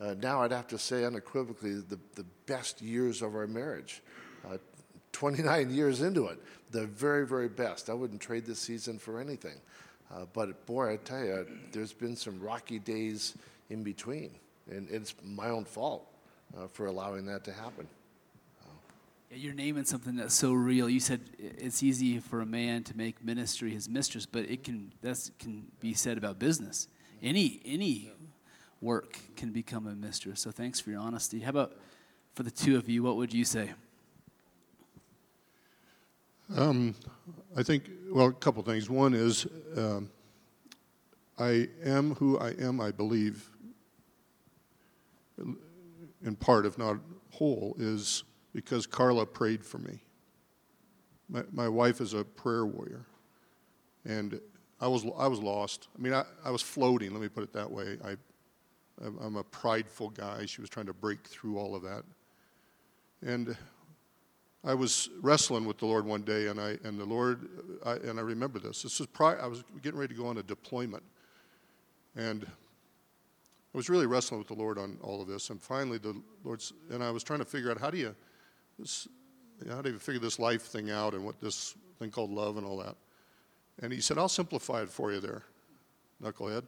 [0.00, 4.02] Uh, now I'd have to say unequivocally the, the best years of our marriage.
[4.46, 4.58] Uh,
[5.12, 6.38] 29 years into it,
[6.70, 7.90] the very, very best.
[7.90, 9.56] I wouldn't trade this season for anything.
[10.14, 13.34] Uh, but boy, I tell you, there's been some rocky days
[13.70, 14.30] in between,
[14.70, 16.06] and it's my own fault
[16.56, 17.88] uh, for allowing that to happen.
[19.30, 20.88] You're naming something that's so real.
[20.88, 24.92] You said it's easy for a man to make ministry his mistress, but it can
[25.02, 26.88] that can be said about business
[27.22, 28.10] any any
[28.80, 30.40] work can become a mistress.
[30.40, 31.40] So thanks for your honesty.
[31.40, 31.76] How about
[32.34, 33.02] for the two of you?
[33.02, 33.70] What would you say?
[36.56, 36.94] Um,
[37.56, 38.88] I think well, a couple things.
[38.88, 40.10] One is um,
[41.38, 42.80] I am who I am.
[42.80, 43.50] I believe
[46.24, 46.96] in part, if not
[47.30, 50.02] whole, is because Carla prayed for me.
[51.28, 53.04] My, my wife is a prayer warrior.
[54.04, 54.40] And
[54.80, 55.88] I was, I was lost.
[55.96, 57.98] I mean, I, I was floating, let me put it that way.
[58.04, 58.16] I,
[59.02, 60.44] I'm- a prideful guy.
[60.46, 62.02] She was trying to break through all of that.
[63.22, 63.56] And
[64.64, 67.48] I was wrestling with the Lord one day, and I and the Lord,
[67.86, 68.82] I, and I remember this.
[68.82, 69.40] This was prior.
[69.40, 71.02] I was getting ready to go on a deployment,
[72.16, 75.50] and I was really wrestling with the Lord on all of this.
[75.50, 78.14] And finally, the Lord's, and I was trying to figure out how do you,
[78.78, 79.06] this,
[79.68, 82.66] how do you figure this life thing out, and what this thing called love and
[82.66, 82.96] all that.
[83.80, 85.44] And He said, "I'll simplify it for you, there,
[86.22, 86.64] knucklehead."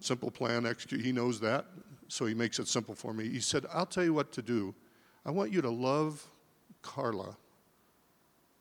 [0.00, 1.00] Simple plan, execute.
[1.00, 1.64] He knows that,
[2.08, 3.26] so he makes it simple for me.
[3.26, 4.74] He said, I'll tell you what to do.
[5.24, 6.26] I want you to love
[6.82, 7.38] Carla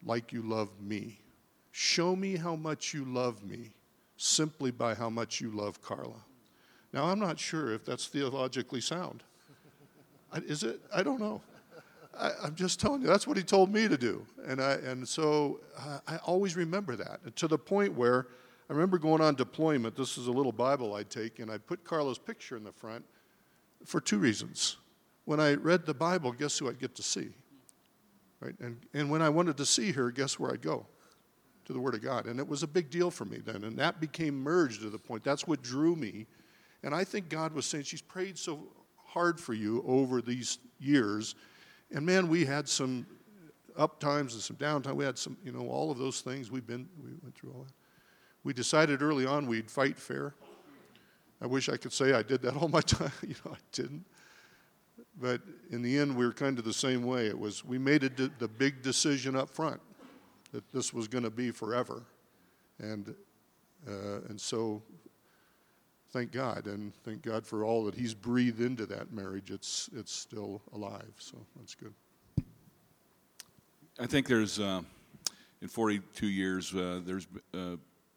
[0.05, 1.19] like you love me.
[1.73, 3.73] Show me how much you love me
[4.15, 6.23] simply by how much you love Carla.
[6.93, 9.23] Now, I'm not sure if that's theologically sound.
[10.33, 10.79] Is it?
[10.95, 11.41] I don't know.
[12.19, 14.26] I, I'm just telling you, that's what he told me to do.
[14.45, 18.28] And, I, and so I, I always remember that to the point where
[18.69, 19.95] I remember going on deployment.
[19.95, 23.04] This is a little Bible I'd take, and I'd put Carla's picture in the front
[23.86, 24.78] for two reasons.
[25.26, 27.30] When I read the Bible, guess who I'd get to see?
[28.39, 28.56] Right?
[28.60, 30.86] And, and when I wanted to see her, guess where I'd go?
[31.65, 32.26] To the Word of God.
[32.26, 33.63] And it was a big deal for me then.
[33.63, 35.23] And that became merged to the point.
[35.23, 36.26] That's what drew me.
[36.84, 38.67] And I think God was saying, She's prayed so
[39.06, 41.36] hard for you over these years.
[41.93, 43.06] And man, we had some
[43.77, 44.95] up times and some downtime.
[44.95, 46.51] We had some, you know, all of those things.
[46.51, 47.73] We've been, we went through all that.
[48.43, 50.34] We decided early on we'd fight fair.
[51.41, 53.12] I wish I could say I did that all my time.
[53.21, 54.06] you know, I didn't.
[55.19, 57.27] But in the end, we were kind of the same way.
[57.27, 59.79] It was we made a de- the big decision up front
[60.51, 62.03] that this was going to be forever,
[62.79, 63.13] and
[63.88, 64.82] uh, and so
[66.13, 69.49] thank God and thank God for all that He's breathed into that marriage.
[69.49, 71.93] It's it's still alive, so that's good.
[73.99, 74.82] I think there's, uh,
[75.62, 77.76] in 42 years, uh, there's, uh,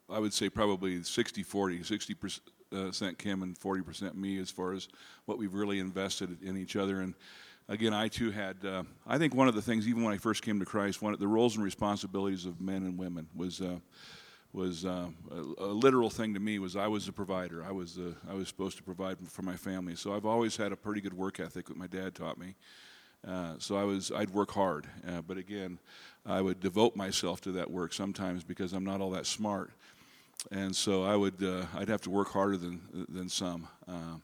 [0.09, 2.39] I would say probably 60 40, 60%
[2.73, 4.87] uh, Kim and 40% me as far as
[5.25, 7.01] what we've really invested in each other.
[7.01, 7.13] And
[7.69, 10.41] again, I too had, uh, I think one of the things, even when I first
[10.41, 13.61] came to Christ, one of the roles and responsibilities of men and women was.
[14.53, 15.07] Was uh,
[15.59, 17.63] a, literal thing to me was I was a provider.
[17.63, 19.95] I was uh, I was supposed to provide for my family.
[19.95, 22.55] So I've always had a pretty good work ethic that my dad taught me.
[23.27, 25.79] Uh, so I was, I'd work hard, uh, but again,
[26.25, 29.71] I would devote myself to that work sometimes because I'm not all that smart,
[30.51, 32.79] and so I would, uh, I'd have to work harder than
[33.09, 33.67] than some.
[33.87, 34.17] Uh,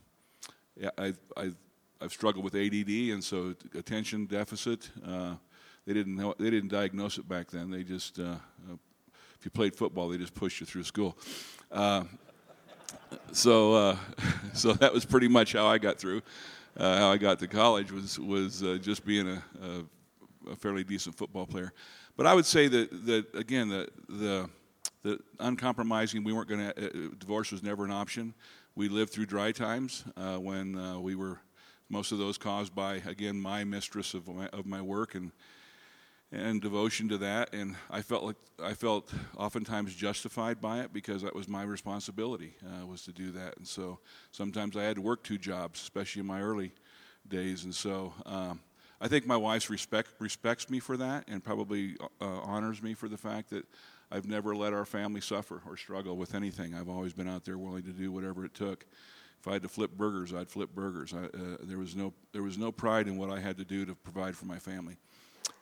[0.80, 1.56] yeah, I've,
[2.10, 4.90] struggled with ADD, and so attention deficit.
[5.86, 7.72] They didn't know, they didn't diagnose it back then.
[7.72, 8.20] They just,
[9.44, 11.18] if you played football, they just pushed you through school.
[11.70, 12.06] Uh,
[13.34, 13.98] so, uh,
[14.54, 16.22] so that was pretty much how I got through
[16.78, 20.86] uh, how I got to college was was uh, just being a, a, a, fairly
[20.86, 21.74] decent football player.
[22.16, 24.50] But I would say that that again the the
[25.04, 26.24] the uncompromising.
[26.24, 26.86] We weren't going to.
[26.86, 28.34] Uh, divorce was never an option.
[28.76, 31.42] We lived through dry times uh, when uh, we were
[31.90, 35.34] most of those caused by again my mistress of my, of my work and
[36.34, 41.22] and devotion to that and I felt like I felt oftentimes justified by it because
[41.22, 43.58] that was my responsibility uh, was to do that.
[43.58, 44.00] And so
[44.32, 46.72] sometimes I had to work two jobs especially in my early
[47.28, 47.66] days.
[47.66, 48.62] And so um,
[49.00, 53.08] I think my wife respect, respects me for that and probably uh, honors me for
[53.08, 53.66] the fact that
[54.12, 56.74] I've never let our family suffer or struggle with anything.
[56.74, 58.86] I've always been out there willing to do whatever it took.
[59.40, 61.14] If I had to flip burgers I'd flip burgers.
[61.14, 63.86] I, uh, there was no there was no pride in what I had to do
[63.86, 64.98] to provide for my family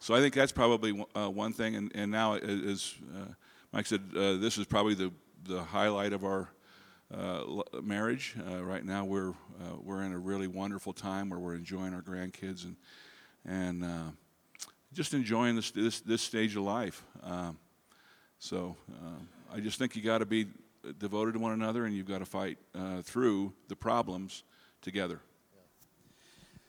[0.02, 1.76] so I think that's probably uh, one thing.
[1.76, 3.26] And, and now, as uh,
[3.72, 6.50] Mike said, uh, this is probably the, the highlight of our
[7.16, 7.44] uh,
[7.84, 8.36] marriage.
[8.50, 12.02] Uh, right now, we're, uh, we're in a really wonderful time where we're enjoying our
[12.02, 12.76] grandkids and,
[13.46, 14.14] and
[14.92, 17.04] just enjoying this, this, this stage of life.
[17.22, 17.60] Um,
[18.40, 18.76] so
[19.54, 20.48] I just think you got to be
[20.98, 22.58] devoted to one another and you've got to fight
[23.04, 24.42] through the problems
[24.82, 25.22] together.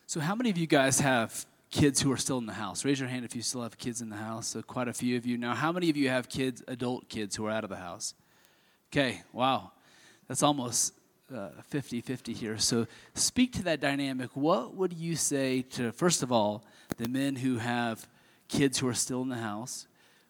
[0.07, 2.85] So, how many of you guys have kids who are still in the house?
[2.85, 4.47] Raise your hand if you still have kids in the house.
[4.49, 5.37] So, quite a few of you.
[5.37, 8.15] Now, how many of you have kids, adult kids, who are out of the house?
[8.93, 9.73] Okay, wow.
[10.29, 10.93] That's almost
[11.69, 12.59] 50 uh, 50 here.
[12.59, 14.31] So, speak to that dynamic.
[14.35, 16.63] What would you say to, first of all,
[16.99, 18.07] the men who have
[18.49, 19.89] kids who are still in the house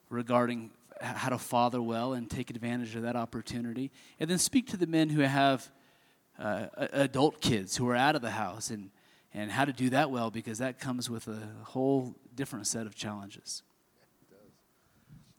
[0.08, 3.90] regarding how to father well and take advantage of that opportunity?
[4.20, 5.68] And then speak to the men who have
[6.38, 8.90] uh, adult kids who are out of the house and
[9.34, 12.94] and how to do that well because that comes with a whole different set of
[12.94, 13.62] challenges.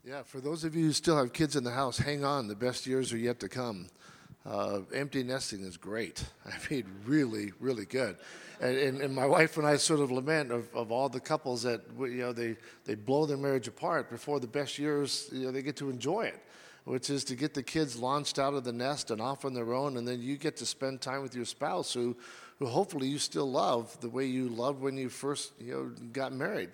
[0.06, 2.48] Yeah, for those of you who still have kids in the house, hang on.
[2.48, 3.88] The best years are yet to come.
[4.46, 6.26] Uh, empty nesting is great.
[6.46, 8.18] I mean, really, really good.
[8.60, 11.64] And, and, and, my wife and I sort of lament of, of all the couples
[11.64, 15.52] that you know they, they blow their marriage apart before the best years you know,
[15.52, 16.42] they get to enjoy it,
[16.84, 19.74] which is to get the kids launched out of the nest and off on their
[19.74, 22.16] own, and then you get to spend time with your spouse who,
[22.60, 26.34] who hopefully you still love the way you loved when you first you know got
[26.34, 26.70] married.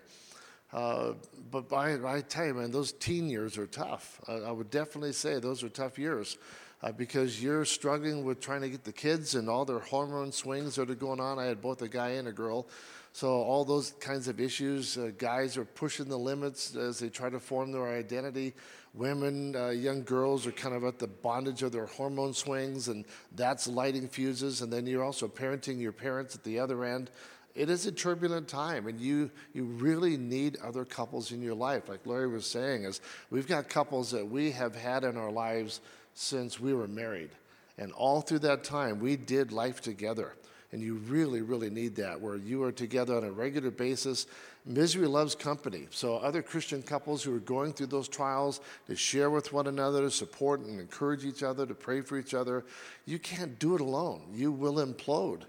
[0.72, 1.14] Uh,
[1.50, 4.22] but I, I tell you, man, those teen years are tough.
[4.28, 6.38] I, I would definitely say those are tough years
[6.84, 10.76] uh, because you're struggling with trying to get the kids and all their hormone swings
[10.76, 11.40] that are going on.
[11.40, 12.68] I had both a guy and a girl.
[13.12, 17.30] So, all those kinds of issues, uh, guys are pushing the limits as they try
[17.32, 18.54] to form their identity.
[19.00, 23.06] Women, uh, young girls are kind of at the bondage of their hormone swings, and
[23.36, 24.62] that's lighting fuses.
[24.62, 27.10] And then you're also parenting your parents at the other end
[27.56, 31.90] it is a turbulent time and you you really need other couples in your life
[31.90, 35.82] like larry was saying is we've got couples that we have had in our lives
[36.20, 37.30] since we were married.
[37.78, 40.34] And all through that time, we did life together.
[40.72, 44.28] And you really, really need that, where you are together on a regular basis.
[44.66, 45.88] Misery loves company.
[45.90, 50.02] So, other Christian couples who are going through those trials, to share with one another,
[50.02, 52.66] to support and encourage each other, to pray for each other,
[53.06, 54.22] you can't do it alone.
[54.32, 55.42] You will implode.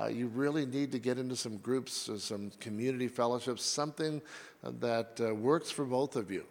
[0.00, 4.22] Uh, you really need to get into some groups, uh, some community fellowships, something
[4.62, 6.44] that uh, works for both of you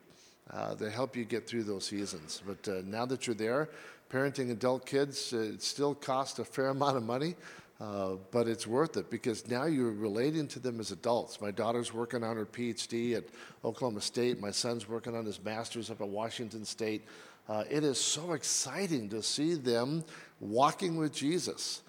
[0.52, 2.42] uh, to help you get through those seasons.
[2.46, 3.70] But uh, now that you're there,
[4.12, 7.36] parenting adult kids, uh, it still costs a fair amount of money.
[7.80, 11.40] Uh, but it's worth it because now you're relating to them as adults.
[11.40, 13.26] My daughter's working on her PhD at
[13.64, 14.40] Oklahoma State.
[14.42, 17.06] My son's working on his master's up at Washington State.
[17.48, 20.04] Uh, it is so exciting to see them
[20.40, 21.84] walking with Jesus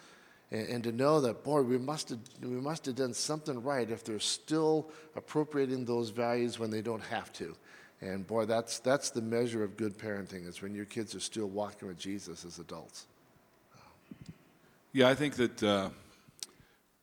[0.50, 3.90] and, and, to know that, boy, we must, have, we must have done something right
[3.90, 7.56] if they're still appropriating those values when they don't have to.
[8.00, 11.48] And boy, that's, that's the measure of good parenting, is when your kids are still
[11.48, 13.06] walking with Jesus as adults.
[14.94, 15.90] Yeah, I think that uh,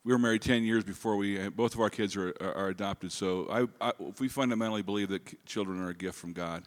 [0.03, 3.11] we were married 10 years before we, uh, both of our kids are, are adopted.
[3.11, 6.63] So I, I, we fundamentally believe that children are a gift from God.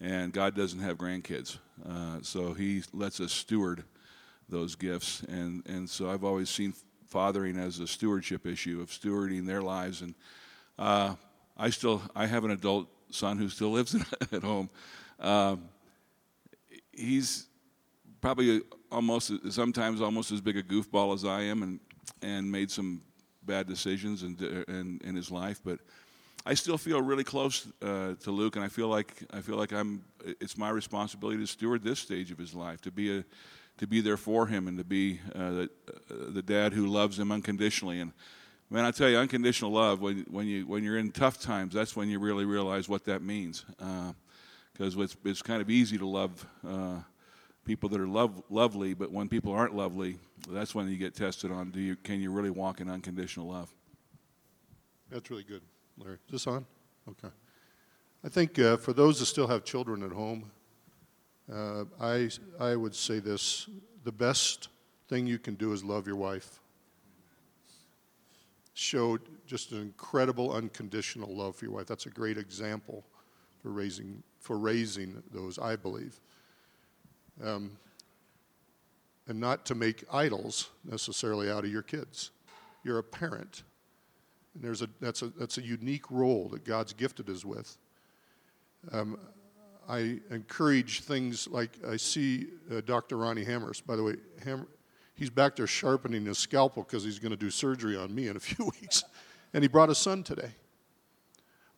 [0.00, 1.58] And God doesn't have grandkids.
[1.86, 3.84] Uh, so He lets us steward
[4.48, 5.20] those gifts.
[5.24, 6.72] And, and so I've always seen
[7.06, 10.00] fathering as a stewardship issue of stewarding their lives.
[10.00, 10.14] And
[10.78, 11.16] uh,
[11.58, 13.94] I still, I have an adult son who still lives
[14.32, 14.70] at home.
[15.20, 15.68] Um,
[16.92, 17.45] he's
[18.26, 18.60] probably
[18.90, 21.78] almost sometimes almost as big a goofball as I am, and
[22.22, 23.00] and made some
[23.44, 24.36] bad decisions in
[24.68, 25.78] in, in his life, but.
[26.48, 29.72] I still feel really close uh, to Luke, and I feel like I feel like
[29.72, 30.04] I'm.
[30.40, 33.24] It's my responsibility to steward this stage of his life, to be a,
[33.78, 35.70] to be there for him, and to be uh, the,
[36.08, 38.00] uh, the dad who loves him unconditionally.
[38.00, 38.12] And
[38.70, 41.96] Man, I tell you, unconditional love, when, when, you, when you're in tough times, that's
[41.96, 43.64] when you really realize what that means.
[44.72, 47.00] Because uh, it's, it's kind of easy to love uh,
[47.66, 50.16] people that are love, lovely, but when people aren't lovely,
[50.48, 53.74] that's when you get tested on do you, can you really walk in unconditional love?
[55.10, 55.62] That's really good,
[55.98, 56.18] Larry.
[56.26, 56.64] Is this on?
[57.08, 57.28] Okay.
[58.24, 60.50] I think uh, for those that still have children at home,
[61.52, 63.68] uh, I, I would say this
[64.04, 64.68] the best
[65.08, 66.60] thing you can do is love your wife
[68.74, 71.86] showed just an incredible unconditional love for your wife.
[71.86, 73.04] That's a great example
[73.62, 76.20] for raising for raising those, I believe.
[77.44, 77.72] Um,
[79.28, 82.30] and not to make idols necessarily out of your kids.
[82.84, 83.64] You're a parent,
[84.54, 87.76] and there's a that's a that's a unique role that God's gifted us with.
[88.92, 89.18] Um,
[89.88, 93.16] I encourage things like I see uh, Dr.
[93.16, 93.80] Ronnie Hammers.
[93.80, 94.66] By the way, Ham,
[95.14, 98.36] he's back there sharpening his scalpel because he's going to do surgery on me in
[98.36, 99.04] a few weeks.
[99.54, 100.50] And he brought his son today.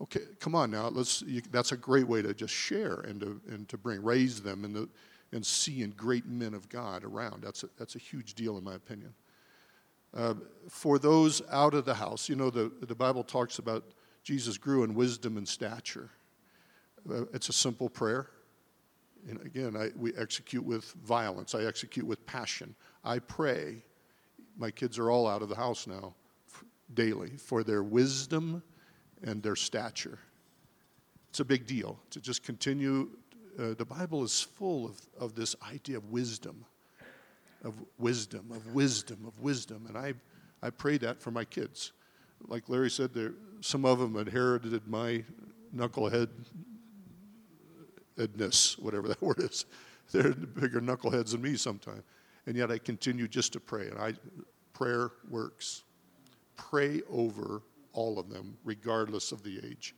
[0.01, 0.89] Okay, come on now.
[0.89, 1.23] Let's.
[1.23, 4.65] You, that's a great way to just share and to and to bring raise them
[4.65, 4.89] and the,
[5.33, 7.43] and seeing great men of God around.
[7.43, 9.15] That's a, that's a huge deal in my opinion.
[10.15, 10.35] Uh,
[10.69, 13.85] for those out of the house, you know the the Bible talks about
[14.25, 16.11] Jesus grew in wisdom and stature.
[17.11, 18.29] Uh, it's a simple prayer.
[19.29, 21.55] And again, I, we execute with violence.
[21.55, 22.75] I execute with passion.
[23.05, 23.83] I pray,
[24.57, 26.15] my kids are all out of the house now
[26.95, 28.63] daily, for their wisdom
[29.23, 30.19] and their stature.
[31.29, 33.11] It's a big deal to just continue.
[33.59, 36.65] Uh, the Bible is full of, of this idea of wisdom,
[37.65, 39.87] of wisdom, of wisdom, of wisdom.
[39.89, 40.15] And I,
[40.63, 41.93] I pray that for my kids.
[42.47, 45.25] Like Larry said, there, some of them inherited my
[45.75, 46.29] knuckleheadness,
[48.79, 49.67] whatever that word is.
[50.13, 52.03] They're bigger knuckleheads than me sometimes
[52.49, 53.89] and yet I continue just to pray.
[53.89, 54.15] And I,
[54.73, 55.85] prayer works.
[56.57, 57.61] Pray over
[57.93, 59.95] all of them, regardless of the age.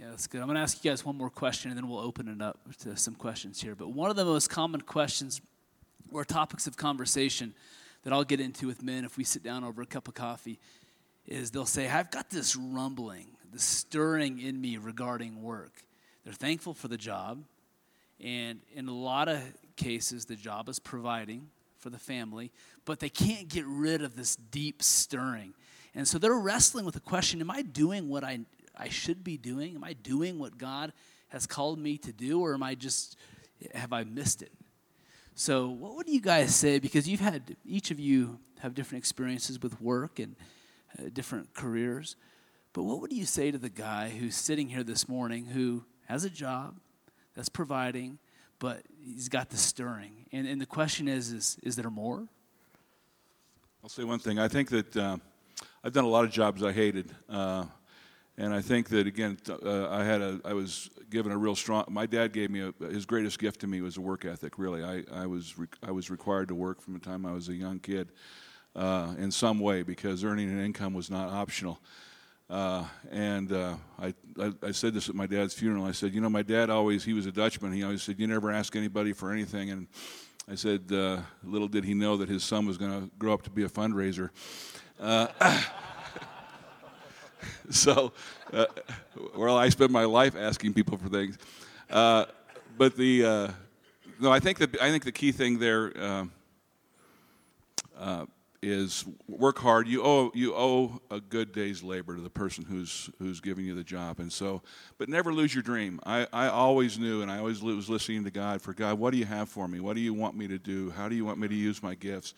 [0.00, 0.40] Yeah, that's good.
[0.40, 2.58] I'm going to ask you guys one more question and then we'll open it up
[2.84, 3.74] to some questions here.
[3.74, 5.42] But one of the most common questions
[6.10, 7.52] or topics of conversation
[8.02, 10.58] that I'll get into with men if we sit down over a cup of coffee
[11.26, 15.82] is they'll say, I've got this rumbling, this stirring in me regarding work.
[16.24, 17.44] They're thankful for the job.
[18.18, 19.42] And in a lot of
[19.76, 21.48] cases, the job is providing
[21.78, 22.52] for the family,
[22.86, 25.52] but they can't get rid of this deep stirring.
[25.94, 28.40] And so they're wrestling with the question Am I doing what I,
[28.76, 29.74] I should be doing?
[29.76, 30.92] Am I doing what God
[31.28, 33.16] has called me to do, or am I just,
[33.74, 34.52] have I missed it?
[35.34, 36.78] So, what would you guys say?
[36.78, 40.36] Because you've had, each of you have different experiences with work and
[40.98, 42.16] uh, different careers.
[42.72, 46.24] But what would you say to the guy who's sitting here this morning who has
[46.24, 46.78] a job
[47.34, 48.18] that's providing,
[48.58, 50.26] but he's got the stirring?
[50.32, 52.28] And, and the question is, is, is there more?
[53.82, 54.38] I'll say one thing.
[54.38, 55.16] I think that uh,
[55.82, 57.10] I've done a lot of jobs I hated.
[57.28, 57.64] Uh,
[58.38, 61.84] and I think that again, uh, I had a, I was given a real strong.
[61.88, 64.58] My dad gave me a, his greatest gift to me was a work ethic.
[64.58, 67.48] Really, I, I was re, I was required to work from the time I was
[67.48, 68.10] a young kid,
[68.74, 71.80] uh, in some way because earning an income was not optional.
[72.48, 75.84] Uh, and uh, I, I, I, said this at my dad's funeral.
[75.84, 77.72] I said, you know, my dad always, he was a Dutchman.
[77.72, 79.70] He always said, you never ask anybody for anything.
[79.70, 79.86] And
[80.50, 83.42] I said, uh, little did he know that his son was going to grow up
[83.42, 84.30] to be a fundraiser.
[87.74, 88.12] So,
[88.52, 88.66] uh,
[89.36, 91.38] well, I spend my life asking people for things.
[91.88, 92.24] Uh,
[92.76, 93.48] but the uh,
[94.18, 96.24] no, I think that I think the key thing there uh,
[97.96, 98.26] uh,
[98.60, 99.86] is work hard.
[99.86, 103.76] You owe you owe a good day's labor to the person who's who's giving you
[103.76, 104.62] the job, and so,
[104.98, 106.00] but never lose your dream.
[106.04, 108.98] I, I always knew, and I always was listening to God for God.
[108.98, 109.78] What do you have for me?
[109.78, 110.90] What do you want me to do?
[110.90, 112.34] How do you want me to use my gifts?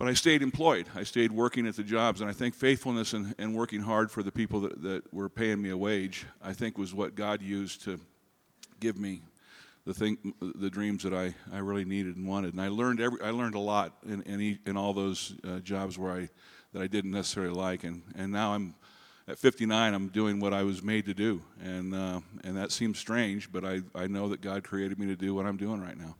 [0.00, 0.86] But I stayed employed.
[0.94, 2.22] I stayed working at the jobs.
[2.22, 5.60] And I think faithfulness and, and working hard for the people that, that were paying
[5.60, 8.00] me a wage, I think was what God used to
[8.80, 9.20] give me
[9.84, 12.54] the thing, the dreams that I, I really needed and wanted.
[12.54, 15.98] And I learned every, I learned a lot in, in, in all those uh, jobs
[15.98, 16.30] where I,
[16.72, 17.84] that I didn't necessarily like.
[17.84, 18.74] And, and now I'm
[19.28, 21.42] at 59, I'm doing what I was made to do.
[21.62, 25.16] And, uh, and that seems strange, but I, I know that God created me to
[25.16, 26.16] do what I'm doing right now.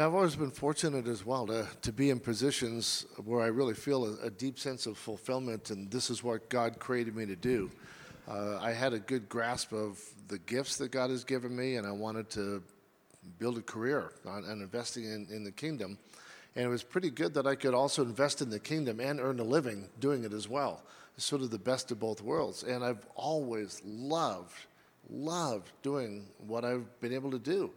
[0.00, 3.74] Yeah, I've always been fortunate as well to, to be in positions where I really
[3.74, 7.36] feel a, a deep sense of fulfillment, and this is what God created me to
[7.36, 7.70] do.
[8.26, 11.86] Uh, I had a good grasp of the gifts that God has given me, and
[11.86, 12.62] I wanted to
[13.38, 15.98] build a career on, on investing in, in the kingdom.
[16.56, 19.38] And it was pretty good that I could also invest in the kingdom and earn
[19.38, 20.82] a living doing it as well.
[21.18, 22.62] It's sort of the best of both worlds.
[22.62, 24.56] And I've always loved,
[25.10, 27.70] loved doing what I've been able to do.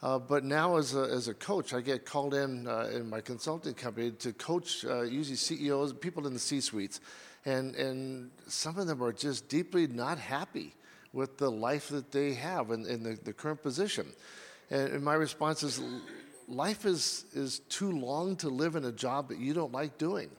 [0.00, 3.20] Uh, but now, as a, as a coach, I get called in uh, in my
[3.20, 7.00] consulting company to coach uh, usually CEOs, people in the C suites.
[7.44, 10.74] And, and some of them are just deeply not happy
[11.12, 14.06] with the life that they have in, in the, the current position.
[14.70, 15.80] And, and my response is
[16.46, 20.30] life is, is too long to live in a job that you don't like doing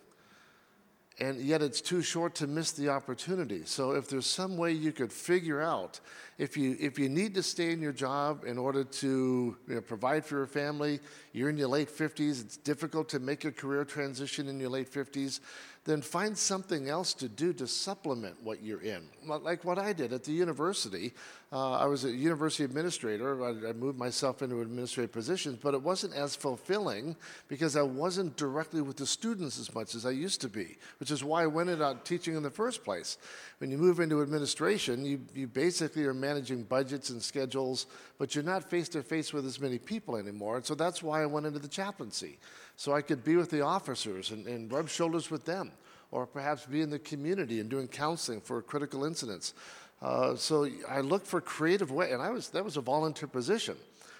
[1.19, 3.63] and yet it's too short to miss the opportunity.
[3.65, 5.99] So if there's some way you could figure out
[6.37, 9.81] if you if you need to stay in your job in order to you know,
[9.81, 10.99] provide for your family,
[11.33, 14.91] you're in your late 50s, it's difficult to make a career transition in your late
[14.91, 15.41] 50s,
[15.89, 19.01] then find something else to do to supplement what you're in.
[19.25, 21.13] Like what I did at the university.
[21.51, 23.43] Uh, I was a university administrator.
[23.43, 27.15] I, I, moved myself into administrative positions, but it wasn't as fulfilling
[27.47, 31.09] because I wasn't directly with the students as much as I used to be, which
[31.09, 33.17] is why I went into teaching in the first place.
[33.57, 37.87] When you move into administration, you, you basically are managing budgets and schedules,
[38.19, 40.57] but you're not face to face with as many people anymore.
[40.57, 42.37] And so that's why I went into the chaplaincy
[42.79, 45.73] so I could be with the officers and, and rub shoulders with them,
[46.11, 49.53] or perhaps be in the community and doing counseling for critical incidents.
[50.01, 53.75] Uh, so I looked for creative way, and I was that was a volunteer position,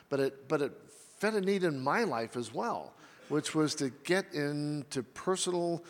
[0.10, 0.74] but it but it
[1.20, 2.92] fed a need in my life as well,
[3.30, 5.82] which was to get into personal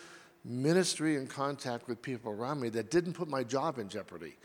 [0.46, 4.38] ministry and contact with people around me that didn't put my job in jeopardy.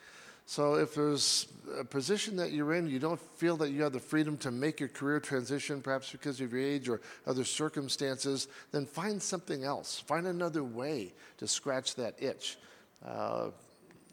[0.47, 4.01] So if there's a position that you're in, you don't feel that you have the
[4.01, 8.85] freedom to make your career transition, perhaps because of your age or other circumstances, then
[8.85, 10.01] find something else.
[10.01, 12.59] Find another way to scratch that itch.
[13.05, 13.51] Uh,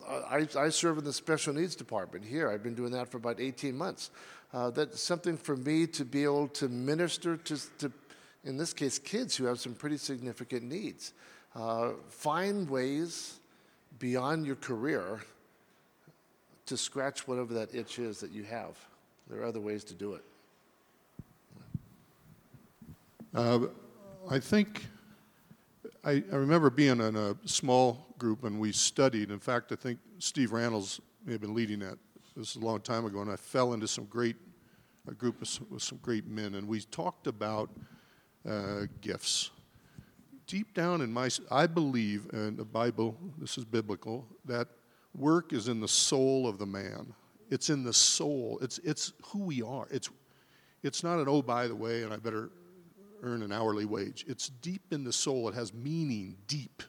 [0.08, 2.50] I, I, serve in the special needs department here.
[2.50, 4.10] I've been doing that for about 18 months.
[4.54, 7.92] Uh, that's something for me to be able to minister to, to,
[8.44, 11.14] in this case, kids who have some pretty significant needs.
[11.56, 13.40] Uh, find ways
[14.00, 15.20] beyond your career
[16.72, 18.78] to scratch whatever that itch is that you have.
[19.30, 20.24] There are other ways to do it.
[23.36, 23.60] Uh,
[24.30, 24.86] I think
[26.06, 29.32] I, I remember being in a small group and we studied.
[29.32, 31.98] In fact, I think Steve Randalls may have been leading that.
[32.38, 34.38] This is a long time ago, and I fell into some great,
[35.10, 37.70] a group some, with some great men, and we talked about
[38.50, 39.50] uh, gifts.
[40.48, 44.70] Deep down in my, I believe, in the Bible, this is biblical, that
[45.16, 47.14] work is in the soul of the man.
[47.50, 48.60] It's in the soul.
[48.62, 49.88] It's, it's who we are.
[49.92, 50.10] It's,
[50.84, 52.50] it's not an, oh, by the way, and I better
[53.24, 54.26] earn an hourly wage.
[54.28, 55.50] It's deep in the soul.
[55.50, 56.82] It has meaning, deep,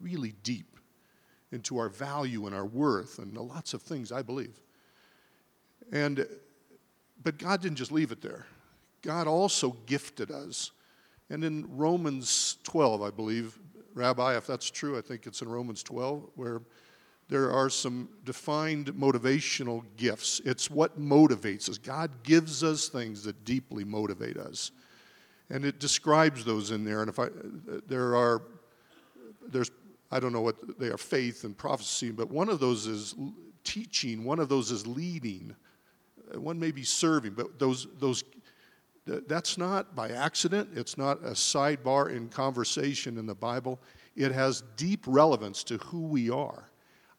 [0.00, 0.76] really deep,
[1.52, 4.58] into our value and our worth and lots of things, I believe.
[5.92, 6.26] And,
[7.22, 8.46] but God didn't just leave it there.
[9.02, 10.70] God also gifted us.
[11.30, 13.58] And in Romans 12, I believe,
[13.94, 16.62] Rabbi, if that's true, I think it's in Romans 12, where
[17.32, 20.40] there are some defined motivational gifts.
[20.44, 21.78] It's what motivates us.
[21.78, 24.70] God gives us things that deeply motivate us
[25.52, 27.02] and it describes those in there.
[27.02, 27.28] And if I,
[27.86, 28.42] there are,
[29.46, 29.70] there's,
[30.10, 33.14] I don't know what they are, faith and prophecy, but one of those is
[33.62, 35.54] teaching, one of those is leading,
[36.34, 38.24] uh, one may be serving, but those, those,
[39.04, 40.70] that's not by accident.
[40.74, 43.78] It's not a sidebar in conversation in the Bible.
[44.16, 46.70] It has deep relevance to who we are.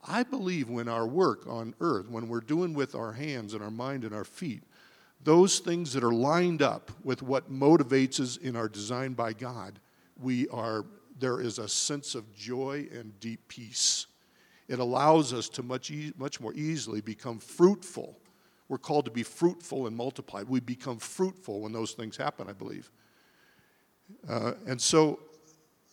[0.06, 3.72] I believe when our work on earth, when we're doing with our hands and our
[3.72, 4.64] mind and our feet,
[5.24, 9.80] those things that are lined up with what motivates us in our design by God,
[10.22, 10.86] we are,
[11.20, 14.08] there is a sense of joy and deep peace.
[14.68, 18.18] It allows us to much, e- much more easily become fruitful.
[18.68, 20.44] We're called to be fruitful and multiply.
[20.44, 22.92] We become fruitful when those things happen, I believe.
[24.28, 25.20] Uh, and so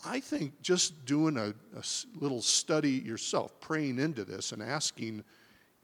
[0.04, 1.84] I think just doing a, a
[2.18, 5.24] little study yourself, praying into this and asking,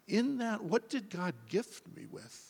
[0.08, 2.46] in that, what did God gift me with?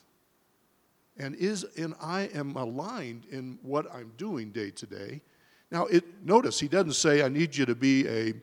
[1.18, 5.22] and is and I am aligned in what I'm doing day to day.
[5.70, 8.34] Now, it, notice he doesn't say I need you to be a,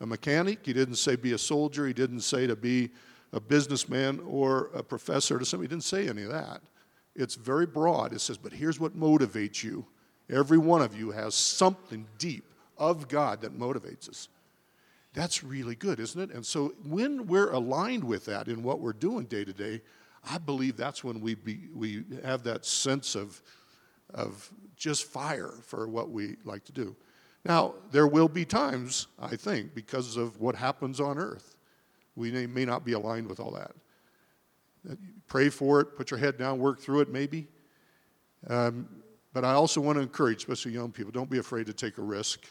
[0.00, 0.60] a mechanic.
[0.62, 1.86] He didn't say be a soldier.
[1.86, 2.90] He didn't say to be
[3.32, 5.68] a businessman or a professor to somebody.
[5.68, 6.62] He didn't say any of that.
[7.14, 8.12] It's very broad.
[8.12, 9.84] It says, but here's what motivates you.
[10.30, 12.44] Every one of you has something deep
[12.80, 14.28] of God that motivates us.
[15.12, 16.34] That's really good, isn't it?
[16.34, 19.82] And so when we're aligned with that in what we're doing day to day,
[20.28, 23.40] I believe that's when we, be, we have that sense of,
[24.14, 26.96] of just fire for what we like to do.
[27.44, 31.56] Now, there will be times, I think, because of what happens on earth,
[32.14, 33.72] we may, may not be aligned with all that.
[34.90, 34.94] Uh,
[35.26, 37.48] pray for it, put your head down, work through it, maybe.
[38.46, 38.88] Um,
[39.32, 42.02] but I also want to encourage, especially young people, don't be afraid to take a
[42.02, 42.46] risk.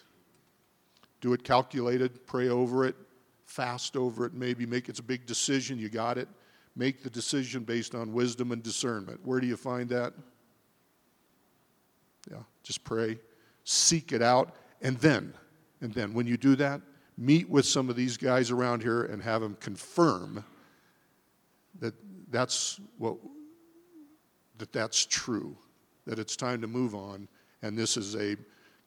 [1.21, 2.95] Do it calculated, pray over it,
[3.45, 6.27] fast over it, maybe make it's a big decision, you got it.
[6.75, 9.19] Make the decision based on wisdom and discernment.
[9.25, 10.13] Where do you find that?
[12.31, 13.19] Yeah, just pray,
[13.63, 15.33] seek it out, and then,
[15.81, 16.81] and then when you do that,
[17.17, 20.43] meet with some of these guys around here and have them confirm
[21.79, 21.93] that
[22.31, 23.17] that's what
[24.57, 25.57] that that's true,
[26.05, 27.27] that it's time to move on,
[27.61, 28.35] and this is a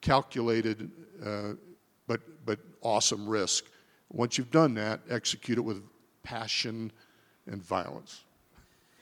[0.01, 0.91] calculated
[1.24, 1.53] uh,
[2.12, 3.64] but but awesome risk.
[4.10, 5.82] Once you've done that, execute it with
[6.22, 6.92] passion
[7.46, 8.24] and violence.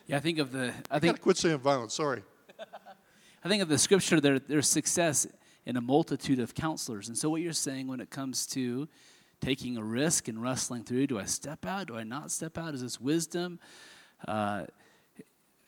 [0.07, 0.73] Yeah, I think of the.
[0.91, 1.21] I, I think.
[1.21, 1.95] quit saying violence.
[1.95, 2.23] Sorry.
[3.45, 4.21] I think of the scripture.
[4.21, 5.27] There, there's success
[5.67, 8.89] in a multitude of counselors, and so what you're saying when it comes to
[9.41, 11.89] taking a risk and wrestling through, do I step out?
[11.89, 12.75] Do I not step out?
[12.75, 13.59] Is this wisdom?
[14.29, 14.67] Uh,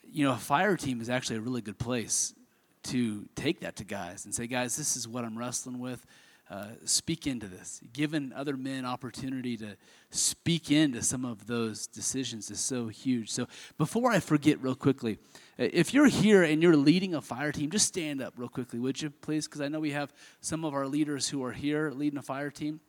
[0.05, 2.35] you know, a fire team is actually a really good place
[2.83, 6.05] to take that to guys and say, guys, this is what I'm wrestling with.
[6.51, 7.81] Uh, speak into this.
[7.95, 9.77] Giving other men opportunity to
[10.11, 13.31] speak into some of those decisions is so huge.
[13.31, 13.47] So
[13.79, 15.19] before I forget, real quickly,
[15.59, 18.79] uh, if you're here and you're leading a fire team, just stand up real quickly,
[18.79, 19.47] would you, please?
[19.47, 20.13] Because I know we have
[20.43, 22.81] some of our leaders who are here leading a fire team.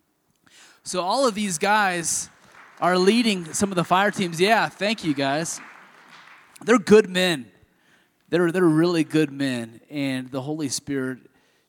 [0.83, 2.29] So all of these guys
[2.81, 4.41] are leading some of the fire teams.
[4.41, 5.61] Yeah, thank you, guys.
[6.65, 7.49] They're good men.
[8.27, 11.19] They're, they're really good men, and the Holy Spirit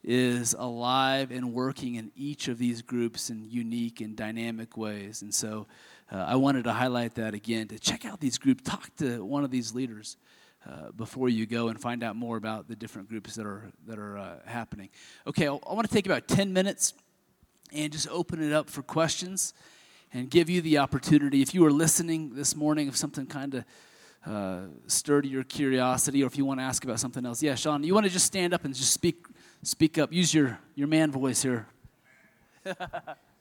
[0.05, 5.23] is alive and working in each of these groups in unique and dynamic ways.
[5.23, 5.67] And so
[6.13, 9.45] uh, I wanted to highlight that again to check out these groups, talk to one
[9.45, 10.17] of these leaders.
[10.67, 13.99] Uh, before you go and find out more about the different groups that are that
[13.99, 14.89] are uh, happening.
[15.27, 16.95] Okay, I, I want to take about 10 minutes
[17.75, 19.53] and just open it up for questions
[20.15, 21.43] and give you the opportunity.
[21.43, 23.65] If you are listening this morning, if something kind of
[24.25, 27.85] uh, stirred your curiosity, or if you want to ask about something else, yeah, Sean,
[27.85, 29.27] you want to just stand up and just speak
[29.65, 30.13] Speak up.
[30.13, 31.67] Use your, your man voice here.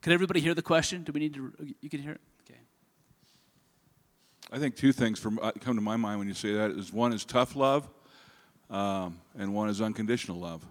[0.00, 1.02] Could everybody hear the question?
[1.02, 1.52] Do we need to?
[1.80, 2.20] You can hear it.
[2.48, 2.60] Okay.
[4.52, 6.92] I think two things from, uh, come to my mind when you say that is
[6.92, 7.88] one is tough love,
[8.70, 10.64] um, and one is unconditional love.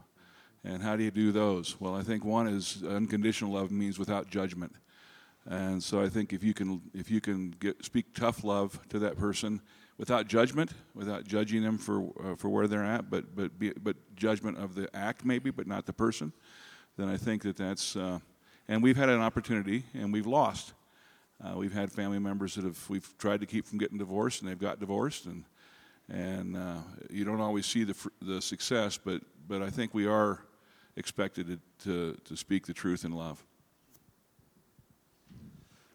[0.63, 1.79] And how do you do those?
[1.79, 4.73] Well, I think one is unconditional love means without judgment.
[5.45, 8.99] And so I think if you can, if you can get, speak tough love to
[8.99, 9.61] that person
[9.97, 13.95] without judgment, without judging them for, uh, for where they're at, but, but, be, but
[14.15, 16.33] judgment of the act maybe, but not the person,
[16.97, 18.19] then I think that that's, uh,
[18.67, 20.73] and we've had an opportunity and we've lost.
[21.43, 24.49] Uh, we've had family members that have we've tried to keep from getting divorced, and
[24.49, 25.43] they've got divorced, and
[26.09, 26.77] and uh,
[27.09, 30.39] you don't always see the the success, but but I think we are
[30.95, 33.43] expected to, to to speak the truth in love.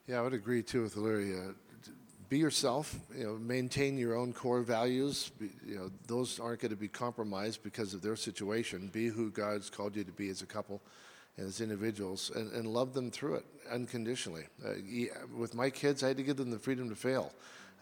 [0.06, 1.34] Yeah, I would agree too with Larry.
[1.34, 1.52] Uh,
[2.28, 2.98] be yourself.
[3.16, 5.30] You know, maintain your own core values.
[5.38, 8.88] Be, you know, those aren't going to be compromised because of their situation.
[8.92, 10.80] Be who God's called you to be as a couple,
[11.39, 14.45] as individuals, and, and love them through it unconditionally.
[14.64, 14.74] Uh,
[15.37, 17.33] with my kids, I had to give them the freedom to fail.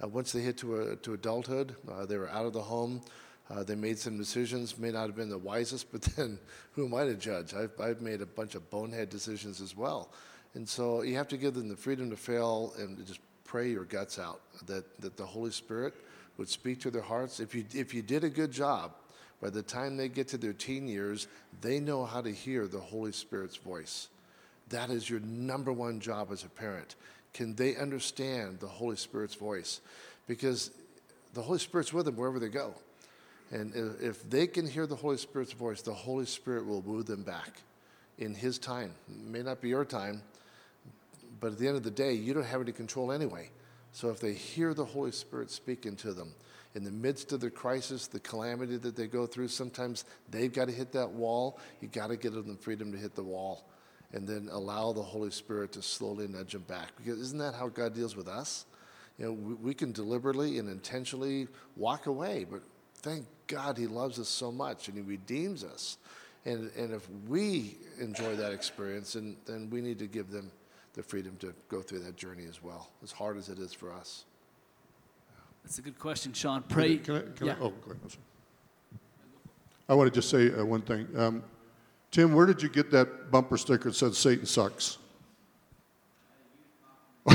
[0.02, 3.02] Uh, once they hit to a, to adulthood, uh, they were out of the home.
[3.50, 6.38] Uh, they made some decisions, may not have been the wisest, but then
[6.72, 7.52] who am I to judge?
[7.54, 10.12] I've, I've made a bunch of bonehead decisions as well.
[10.54, 13.84] And so you have to give them the freedom to fail and just pray your
[13.84, 15.94] guts out that, that the Holy Spirit
[16.36, 17.40] would speak to their hearts.
[17.40, 18.92] If you, if you did a good job,
[19.40, 21.26] by the time they get to their teen years,
[21.60, 24.08] they know how to hear the Holy Spirit's voice.
[24.68, 26.94] That is your number one job as a parent.
[27.32, 29.80] Can they understand the Holy Spirit's voice?
[30.26, 30.70] Because
[31.34, 32.74] the Holy Spirit's with them wherever they go.
[33.50, 37.22] And if, they can hear the Holy Spirit's voice, the Holy Spirit will woo them
[37.22, 37.62] back
[38.18, 38.92] in His time.
[39.08, 40.22] It may not be your time,
[41.40, 43.50] but at the end of the day, you don't have any control anyway.
[43.92, 46.32] So if they hear the Holy Spirit speaking to them
[46.74, 50.68] in the midst of the crisis, the calamity that they go through, sometimes they've got
[50.68, 51.58] to hit that wall.
[51.80, 53.64] You've got to give them the freedom to hit the wall
[54.12, 56.90] and then allow the Holy Spirit to slowly nudge them back.
[56.96, 58.66] Because isn't that how God deals with us?
[59.18, 62.62] You know, we, we can deliberately and intentionally walk away, but
[62.96, 65.98] thank God He loves us so much and He redeems us.
[66.44, 70.50] And, and if we enjoy that experience, then, then we need to give them
[70.94, 73.92] the freedom to go through that journey as well, as hard as it is for
[73.92, 74.24] us.
[75.62, 76.62] That's a good question, Sean.
[76.62, 76.96] Pray.
[76.98, 77.52] Can I, can yeah.
[77.54, 78.16] I, oh, go ahead.
[79.88, 81.08] I want to just say uh, one thing.
[81.16, 81.42] Um,
[82.10, 84.98] Tim, where did you get that bumper sticker that said Satan sucks?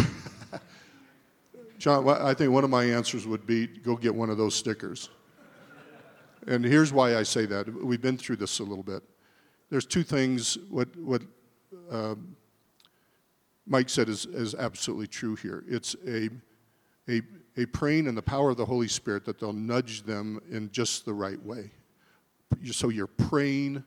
[1.77, 5.09] John, I think one of my answers would be go get one of those stickers.
[6.47, 7.67] And here's why I say that.
[7.83, 9.01] We've been through this a little bit.
[9.69, 10.57] There's two things.
[10.69, 11.21] What, what
[11.89, 12.35] um,
[13.65, 15.63] Mike said is, is absolutely true here.
[15.67, 16.29] It's a,
[17.09, 17.21] a,
[17.57, 21.05] a praying in the power of the Holy Spirit that they'll nudge them in just
[21.05, 21.71] the right way.
[22.71, 23.83] So you're praying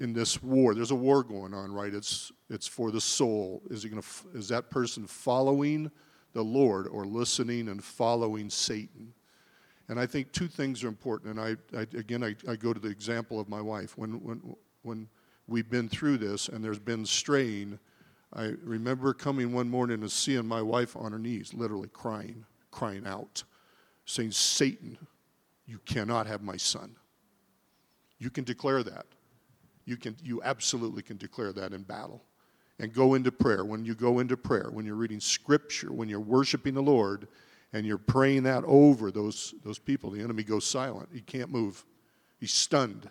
[0.00, 0.74] in this war.
[0.74, 1.94] There's a war going on, right?
[1.94, 3.62] It's, it's for the soul.
[3.70, 4.02] Is, he gonna,
[4.34, 5.90] is that person following
[6.32, 9.14] the Lord or listening and following Satan?
[9.88, 11.38] And I think two things are important.
[11.38, 13.96] And I, I again, I, I go to the example of my wife.
[13.96, 15.08] When, when, when
[15.46, 17.78] we've been through this and there's been strain,
[18.32, 22.44] I remember coming one morning and seeing my wife on her knees, literally crying,
[22.76, 23.42] crying out,
[24.04, 24.98] saying, Satan,
[25.64, 26.94] you cannot have my son.
[28.18, 29.06] You can declare that.
[29.86, 32.22] You, can, you absolutely can declare that in battle.
[32.78, 33.64] And go into prayer.
[33.64, 37.28] When you go into prayer, when you're reading scripture, when you're worshiping the Lord,
[37.72, 41.08] and you're praying that over those, those people, the enemy goes silent.
[41.12, 41.84] He can't move,
[42.38, 43.08] he's stunned.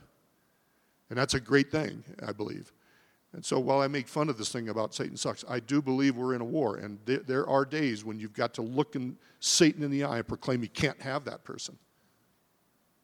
[1.09, 2.71] And that's a great thing, I believe.
[3.35, 6.15] And so while I make fun of this thing about Satan sucks, I do believe
[6.15, 6.77] we're in a war.
[6.77, 10.19] And there, there are days when you've got to look in Satan in the eye
[10.19, 11.77] and proclaim you can't have that person.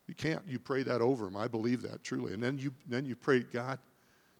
[0.07, 0.41] You can't.
[0.47, 1.35] You pray that over him.
[1.35, 2.33] I believe that truly.
[2.33, 3.79] And then you then you pray, God,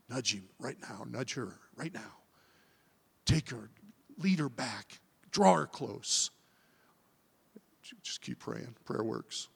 [0.09, 2.13] nudge him right now, nudge her right now.
[3.25, 3.69] Take her,
[4.17, 6.31] lead her back, draw her close.
[8.01, 8.75] Just keep praying.
[8.85, 9.49] Prayer works.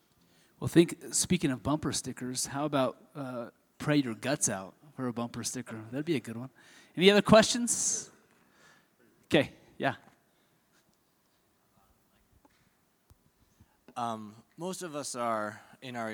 [0.59, 0.97] Well, think.
[1.11, 3.45] Speaking of bumper stickers, how about uh,
[3.77, 5.77] pray your guts out for a bumper sticker?
[5.91, 6.49] That'd be a good one.
[6.95, 8.09] Any other questions?
[9.25, 9.51] Okay.
[9.77, 9.95] Yeah.
[13.97, 16.13] Um, most of us are in our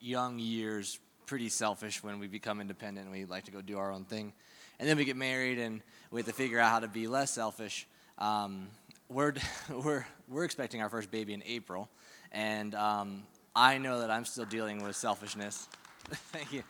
[0.00, 4.04] young years pretty selfish when we become independent we like to go do our own
[4.04, 4.32] thing.
[4.78, 7.30] And then we get married and we have to figure out how to be less
[7.30, 7.86] selfish.
[8.18, 8.68] Um,
[9.08, 9.34] we're,
[9.70, 11.88] we're, we're expecting our first baby in April,
[12.32, 13.22] and um,
[13.54, 15.68] I know that I'm still dealing with selfishness.
[16.32, 16.62] Thank you.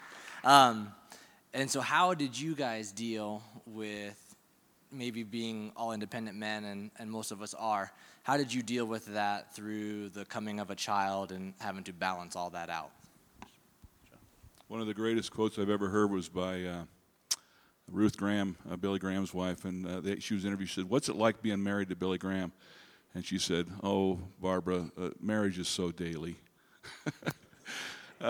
[0.44, 0.92] Um,
[1.52, 4.16] and so, how did you guys deal with
[4.92, 7.92] maybe being all independent men, and, and most of us are?
[8.22, 11.92] How did you deal with that through the coming of a child and having to
[11.92, 12.90] balance all that out?
[14.68, 16.82] One of the greatest quotes I've ever heard was by uh,
[17.90, 20.68] Ruth Graham, uh, Billy Graham's wife, and uh, they, she was interviewed.
[20.68, 22.52] She said, "What's it like being married to Billy Graham?"
[23.14, 26.36] And she said, "Oh, Barbara, uh, marriage is so daily."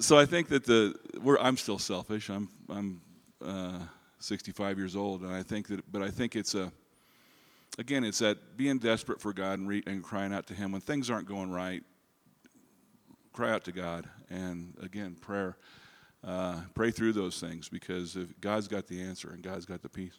[0.00, 0.94] so I think that the
[1.40, 2.28] I'm still selfish.
[2.28, 3.00] I'm I'm
[3.44, 3.80] uh,
[4.18, 6.72] 65 years old, and I think that, but I think it's a
[7.78, 10.80] again, it's that being desperate for God and, re, and crying out to Him when
[10.80, 11.82] things aren't going right.
[13.32, 15.56] Cry out to God, and again, prayer.
[16.24, 19.88] Uh, pray through those things because if God's got the answer and God's got the
[19.88, 20.18] peace.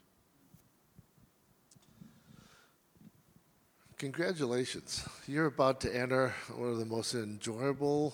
[3.98, 5.06] Congratulations.
[5.28, 8.14] You're about to enter one of the most enjoyable,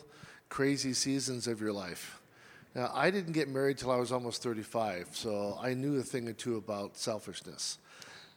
[0.53, 2.21] crazy seasons of your life.
[2.75, 6.29] Now, I didn't get married till I was almost 35, so I knew a thing
[6.29, 7.79] or two about selfishness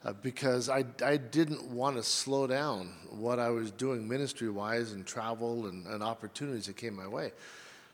[0.02, 4.92] uh, because I, I didn't want to slow down what I was doing ministry wise
[4.92, 7.32] and travel and, and opportunities that came my way.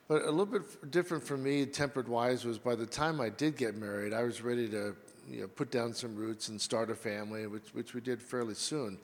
[0.07, 3.57] But a little bit different for me, tempered wise, was by the time I did
[3.57, 4.95] get married, I was ready to
[5.29, 8.55] you know, put down some roots and start a family, which, which we did fairly
[8.55, 8.99] soon.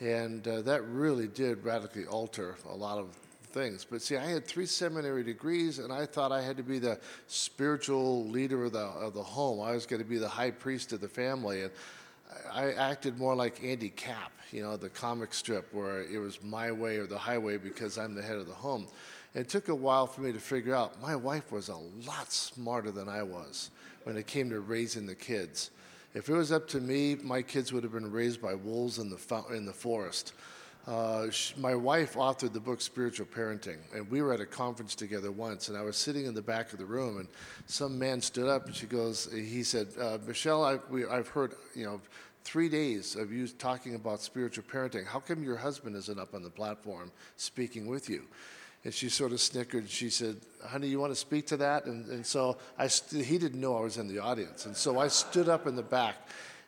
[0.00, 3.16] And uh, that really did radically alter a lot of
[3.52, 3.86] things.
[3.88, 6.98] But see, I had three seminary degrees, and I thought I had to be the
[7.26, 9.60] spiritual leader of the, of the home.
[9.60, 11.62] I was going to be the high priest of the family.
[11.62, 11.70] And
[12.52, 16.72] I acted more like Andy Capp, you know, the comic strip where it was my
[16.72, 18.86] way or the highway because I'm the head of the home.
[19.34, 22.32] And it took a while for me to figure out my wife was a lot
[22.32, 23.70] smarter than I was
[24.04, 25.70] when it came to raising the kids.
[26.14, 29.10] If it was up to me, my kids would have been raised by wolves in
[29.10, 30.32] the, in the forest.
[30.86, 34.94] Uh, she, my wife authored the book Spiritual Parenting, and we were at a conference
[34.94, 37.28] together once, and I was sitting in the back of the room, and
[37.66, 40.78] some man stood up, and she goes, he said, uh, Michelle, I,
[41.10, 42.00] I've heard, you know,
[42.44, 45.06] three days of you talking about spiritual parenting.
[45.06, 48.24] How come your husband isn't up on the platform speaking with you?
[48.82, 49.90] And she sort of snickered.
[49.90, 51.84] She said, Honey, you want to speak to that?
[51.84, 54.64] And, and so I st- he didn't know I was in the audience.
[54.64, 56.16] And so I stood up in the back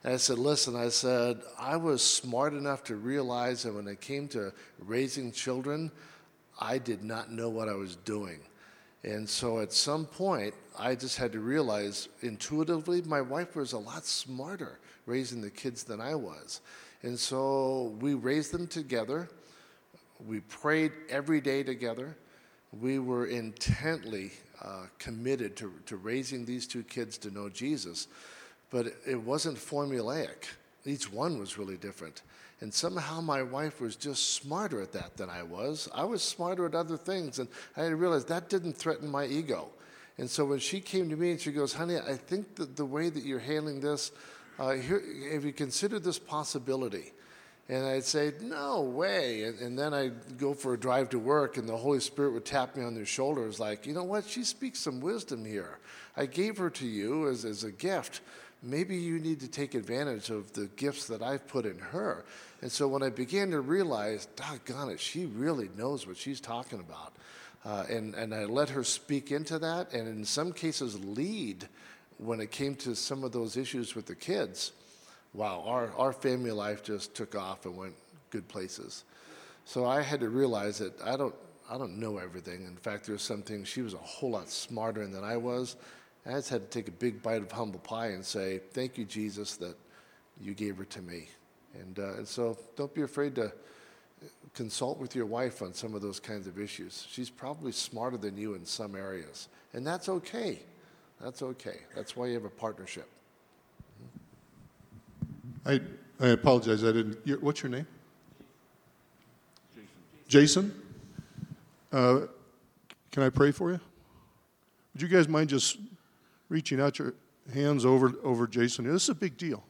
[0.04, 4.00] and I said, Listen, I said, I was smart enough to realize that when it
[4.00, 5.90] came to raising children,
[6.60, 8.40] I did not know what I was doing.
[9.04, 13.78] And so at some point, I just had to realize intuitively my wife was a
[13.78, 16.60] lot smarter raising the kids than I was.
[17.02, 19.28] And so we raised them together.
[20.24, 22.16] We prayed every day together.
[22.72, 24.30] We were intently
[24.62, 28.06] uh, committed to, to raising these two kids to know Jesus.
[28.72, 30.46] But it wasn't formulaic.
[30.84, 32.22] Each one was really different.
[32.60, 35.88] And somehow my wife was just smarter at that than I was.
[35.94, 37.38] I was smarter at other things.
[37.38, 39.68] And I realized that didn't threaten my ego.
[40.18, 42.84] And so when she came to me and she goes, honey, I think that the
[42.84, 44.12] way that you're handling this,
[44.58, 45.02] uh, here,
[45.32, 47.12] have you considered this possibility?
[47.68, 49.44] And I'd say, no way.
[49.44, 52.44] And, and, then I'd go for a drive to work, and the Holy Spirit would
[52.44, 54.26] tap me on the shoulders, like, you know what?
[54.26, 55.78] She speaks some wisdom here.
[56.16, 58.20] I gave her to you as, as a gift.
[58.62, 62.24] Maybe you need to take advantage of the gifts that I've put in her.
[62.60, 66.78] And so when I began to realize, doggone it, she really knows what she's talking
[66.78, 67.12] about.
[67.64, 71.68] Uh, and, and I let her speak into that, and in some cases, lead
[72.18, 74.72] when it came to some of those issues with the kids,
[75.32, 77.94] wow, our, our family life just took off and went
[78.30, 79.04] good places.
[79.64, 81.34] So I had to realize that I don't,
[81.70, 82.64] I don't know everything.
[82.64, 85.76] In fact, there's some things she was a whole lot smarter than I was.
[86.24, 89.04] I just had to take a big bite of humble pie and say, Thank you,
[89.04, 89.76] Jesus, that
[90.40, 91.28] you gave her to me.
[91.74, 93.52] And, uh, and so don't be afraid to
[94.54, 97.06] consult with your wife on some of those kinds of issues.
[97.10, 100.60] She's probably smarter than you in some areas, and that's okay.
[101.20, 101.78] That's okay.
[101.94, 103.08] That's why you have a partnership.
[105.64, 105.80] I,
[106.20, 106.84] I apologize.
[106.84, 107.42] I didn't.
[107.42, 107.86] What's your name?
[110.28, 110.72] Jason.
[110.72, 110.82] Jason?
[111.92, 112.20] Uh,
[113.10, 113.80] can I pray for you?
[114.94, 115.78] Would you guys mind just
[116.52, 117.14] reaching out your
[117.52, 118.84] hands over over Jason?
[118.84, 119.64] This is a big deal,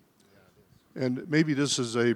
[0.96, 2.14] and maybe this is a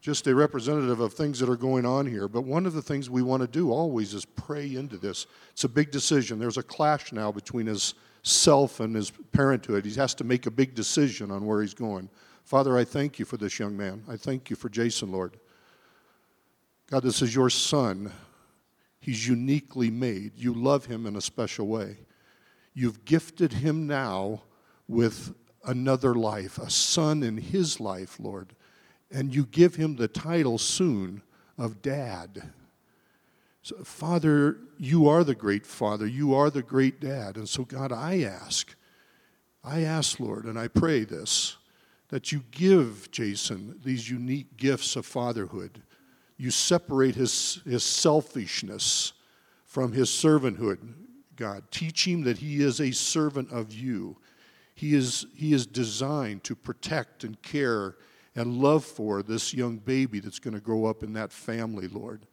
[0.00, 2.26] just a representative of things that are going on here.
[2.26, 5.26] But one of the things we want to do always is pray into this.
[5.52, 6.38] It's a big decision.
[6.38, 9.84] There's a clash now between his self and his parenthood.
[9.84, 12.08] He has to make a big decision on where he's going.
[12.44, 14.02] Father, I thank you for this young man.
[14.08, 15.38] I thank you for Jason, Lord.
[16.90, 18.12] God, this is your son.
[18.98, 20.32] He's uniquely made.
[20.36, 21.96] You love him in a special way.
[22.74, 24.42] You've gifted him now
[24.88, 28.54] with another life, a son in his life, Lord.
[29.10, 31.22] And you give him the title soon
[31.58, 32.50] of dad.
[33.62, 36.06] So, Father, you are the great Father.
[36.06, 37.36] You are the great Dad.
[37.36, 38.74] And so, God, I ask,
[39.62, 41.56] I ask, Lord, and I pray this,
[42.08, 45.80] that you give Jason these unique gifts of fatherhood.
[46.36, 49.12] You separate his, his selfishness
[49.64, 50.80] from his servanthood,
[51.42, 51.64] God.
[51.72, 54.16] Teach him that he is a servant of you.
[54.76, 57.96] He is, he is designed to protect and care
[58.36, 62.26] and love for this young baby that's going to grow up in that family, Lord.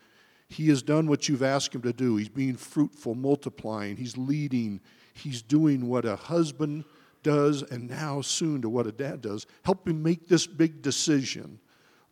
[0.48, 2.18] He has done what you've asked him to do.
[2.18, 4.80] He's being fruitful, multiplying, he's leading,
[5.16, 6.84] he's doing what a husband
[7.24, 9.48] does, and now soon to what a dad does.
[9.66, 11.60] Help him make this big decision,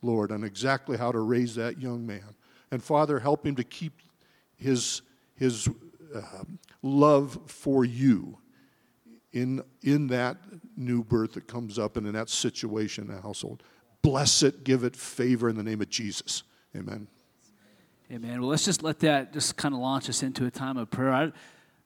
[0.02, 2.34] Lord, on exactly how to raise that young man.
[2.72, 3.92] And Father, help him to keep
[4.56, 5.02] his,
[5.36, 5.68] his
[6.82, 8.38] love for you
[9.32, 10.38] in, in that
[10.76, 13.62] new birth that comes up and in that situation in the household.
[14.02, 16.42] Bless it, give it favor in the name of Jesus.
[16.76, 17.08] Amen.
[18.10, 18.40] Amen.
[18.40, 21.12] Well, let's just let that just kind of launch us into a time of prayer.
[21.12, 21.32] I,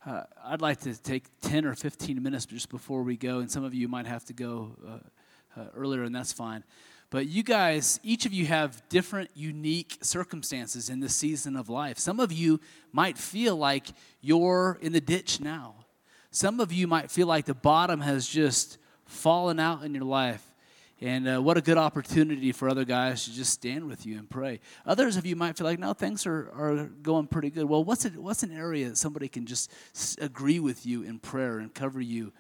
[0.09, 3.65] uh, I'd like to take 10 or 15 minutes just before we go, and some
[3.65, 6.63] of you might have to go uh, uh, earlier, and that's fine.
[7.13, 11.99] But you guys, each of you have different, unique circumstances in this season of life.
[11.99, 12.59] Some of you
[12.91, 13.89] might feel like
[14.23, 15.75] you're in the ditch now.
[16.31, 20.43] Some of you might feel like the bottom has just fallen out in your life.
[21.03, 24.31] And uh, what a good opportunity for other guys to just stand with you and
[24.31, 24.61] pray.
[24.87, 27.67] Others of you might feel like, no, things are, are going pretty good.
[27.67, 29.71] Well, what's, it, what's an area that somebody can just
[30.19, 32.33] agree with you in prayer and cover you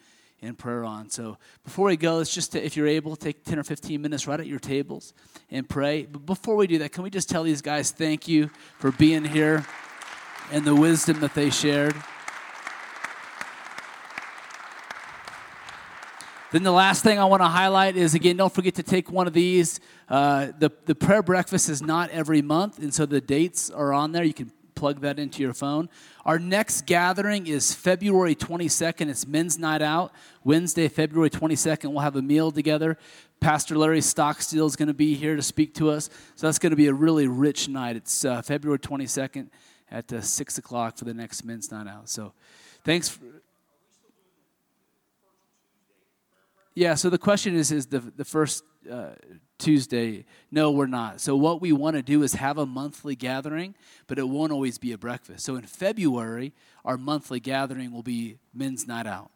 [0.42, 1.08] in prayer on?
[1.08, 4.38] So before we go, let's just, if you're able, take 10 or 15 minutes right
[4.38, 5.14] at your tables
[5.50, 6.04] and pray.
[6.04, 9.24] But before we do that, can we just tell these guys thank you for being
[9.24, 9.64] here
[10.50, 11.94] and the wisdom that they shared?
[16.52, 19.26] Then the last thing I want to highlight is again, don't forget to take one
[19.26, 19.80] of these.
[20.06, 24.12] Uh, the, the prayer breakfast is not every month, and so the dates are on
[24.12, 24.22] there.
[24.22, 24.52] You can
[24.82, 25.88] plug that into your phone.
[26.24, 29.08] Our next gathering is February 22nd.
[29.08, 30.12] It's men's night out.
[30.42, 32.98] Wednesday, February 22nd, we'll have a meal together.
[33.38, 36.10] Pastor Larry Stockstill is going to be here to speak to us.
[36.34, 37.94] So that's going to be a really rich night.
[37.94, 39.50] It's uh, February 22nd
[39.88, 42.08] at uh, 6 o'clock for the next men's night out.
[42.08, 42.32] So
[42.82, 43.08] thanks.
[43.08, 43.24] For,
[46.74, 49.10] Yeah, so the question is is the, the first uh,
[49.62, 50.24] Tuesday?
[50.50, 51.20] No, we're not.
[51.20, 53.74] So, what we want to do is have a monthly gathering,
[54.06, 55.44] but it won't always be a breakfast.
[55.44, 56.52] So, in February,
[56.84, 59.30] our monthly gathering will be men's night out.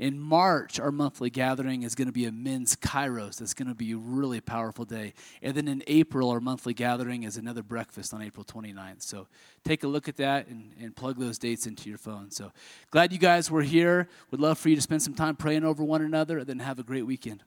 [0.00, 3.36] In March, our monthly gathering is going to be a men's Kairos.
[3.36, 5.12] That's going to be a really powerful day.
[5.42, 9.02] And then in April, our monthly gathering is another breakfast on April 29th.
[9.02, 9.26] So
[9.62, 12.30] take a look at that and, and plug those dates into your phone.
[12.30, 12.50] So
[12.90, 14.08] glad you guys were here.
[14.30, 16.78] Would love for you to spend some time praying over one another and then have
[16.78, 17.42] a great weekend.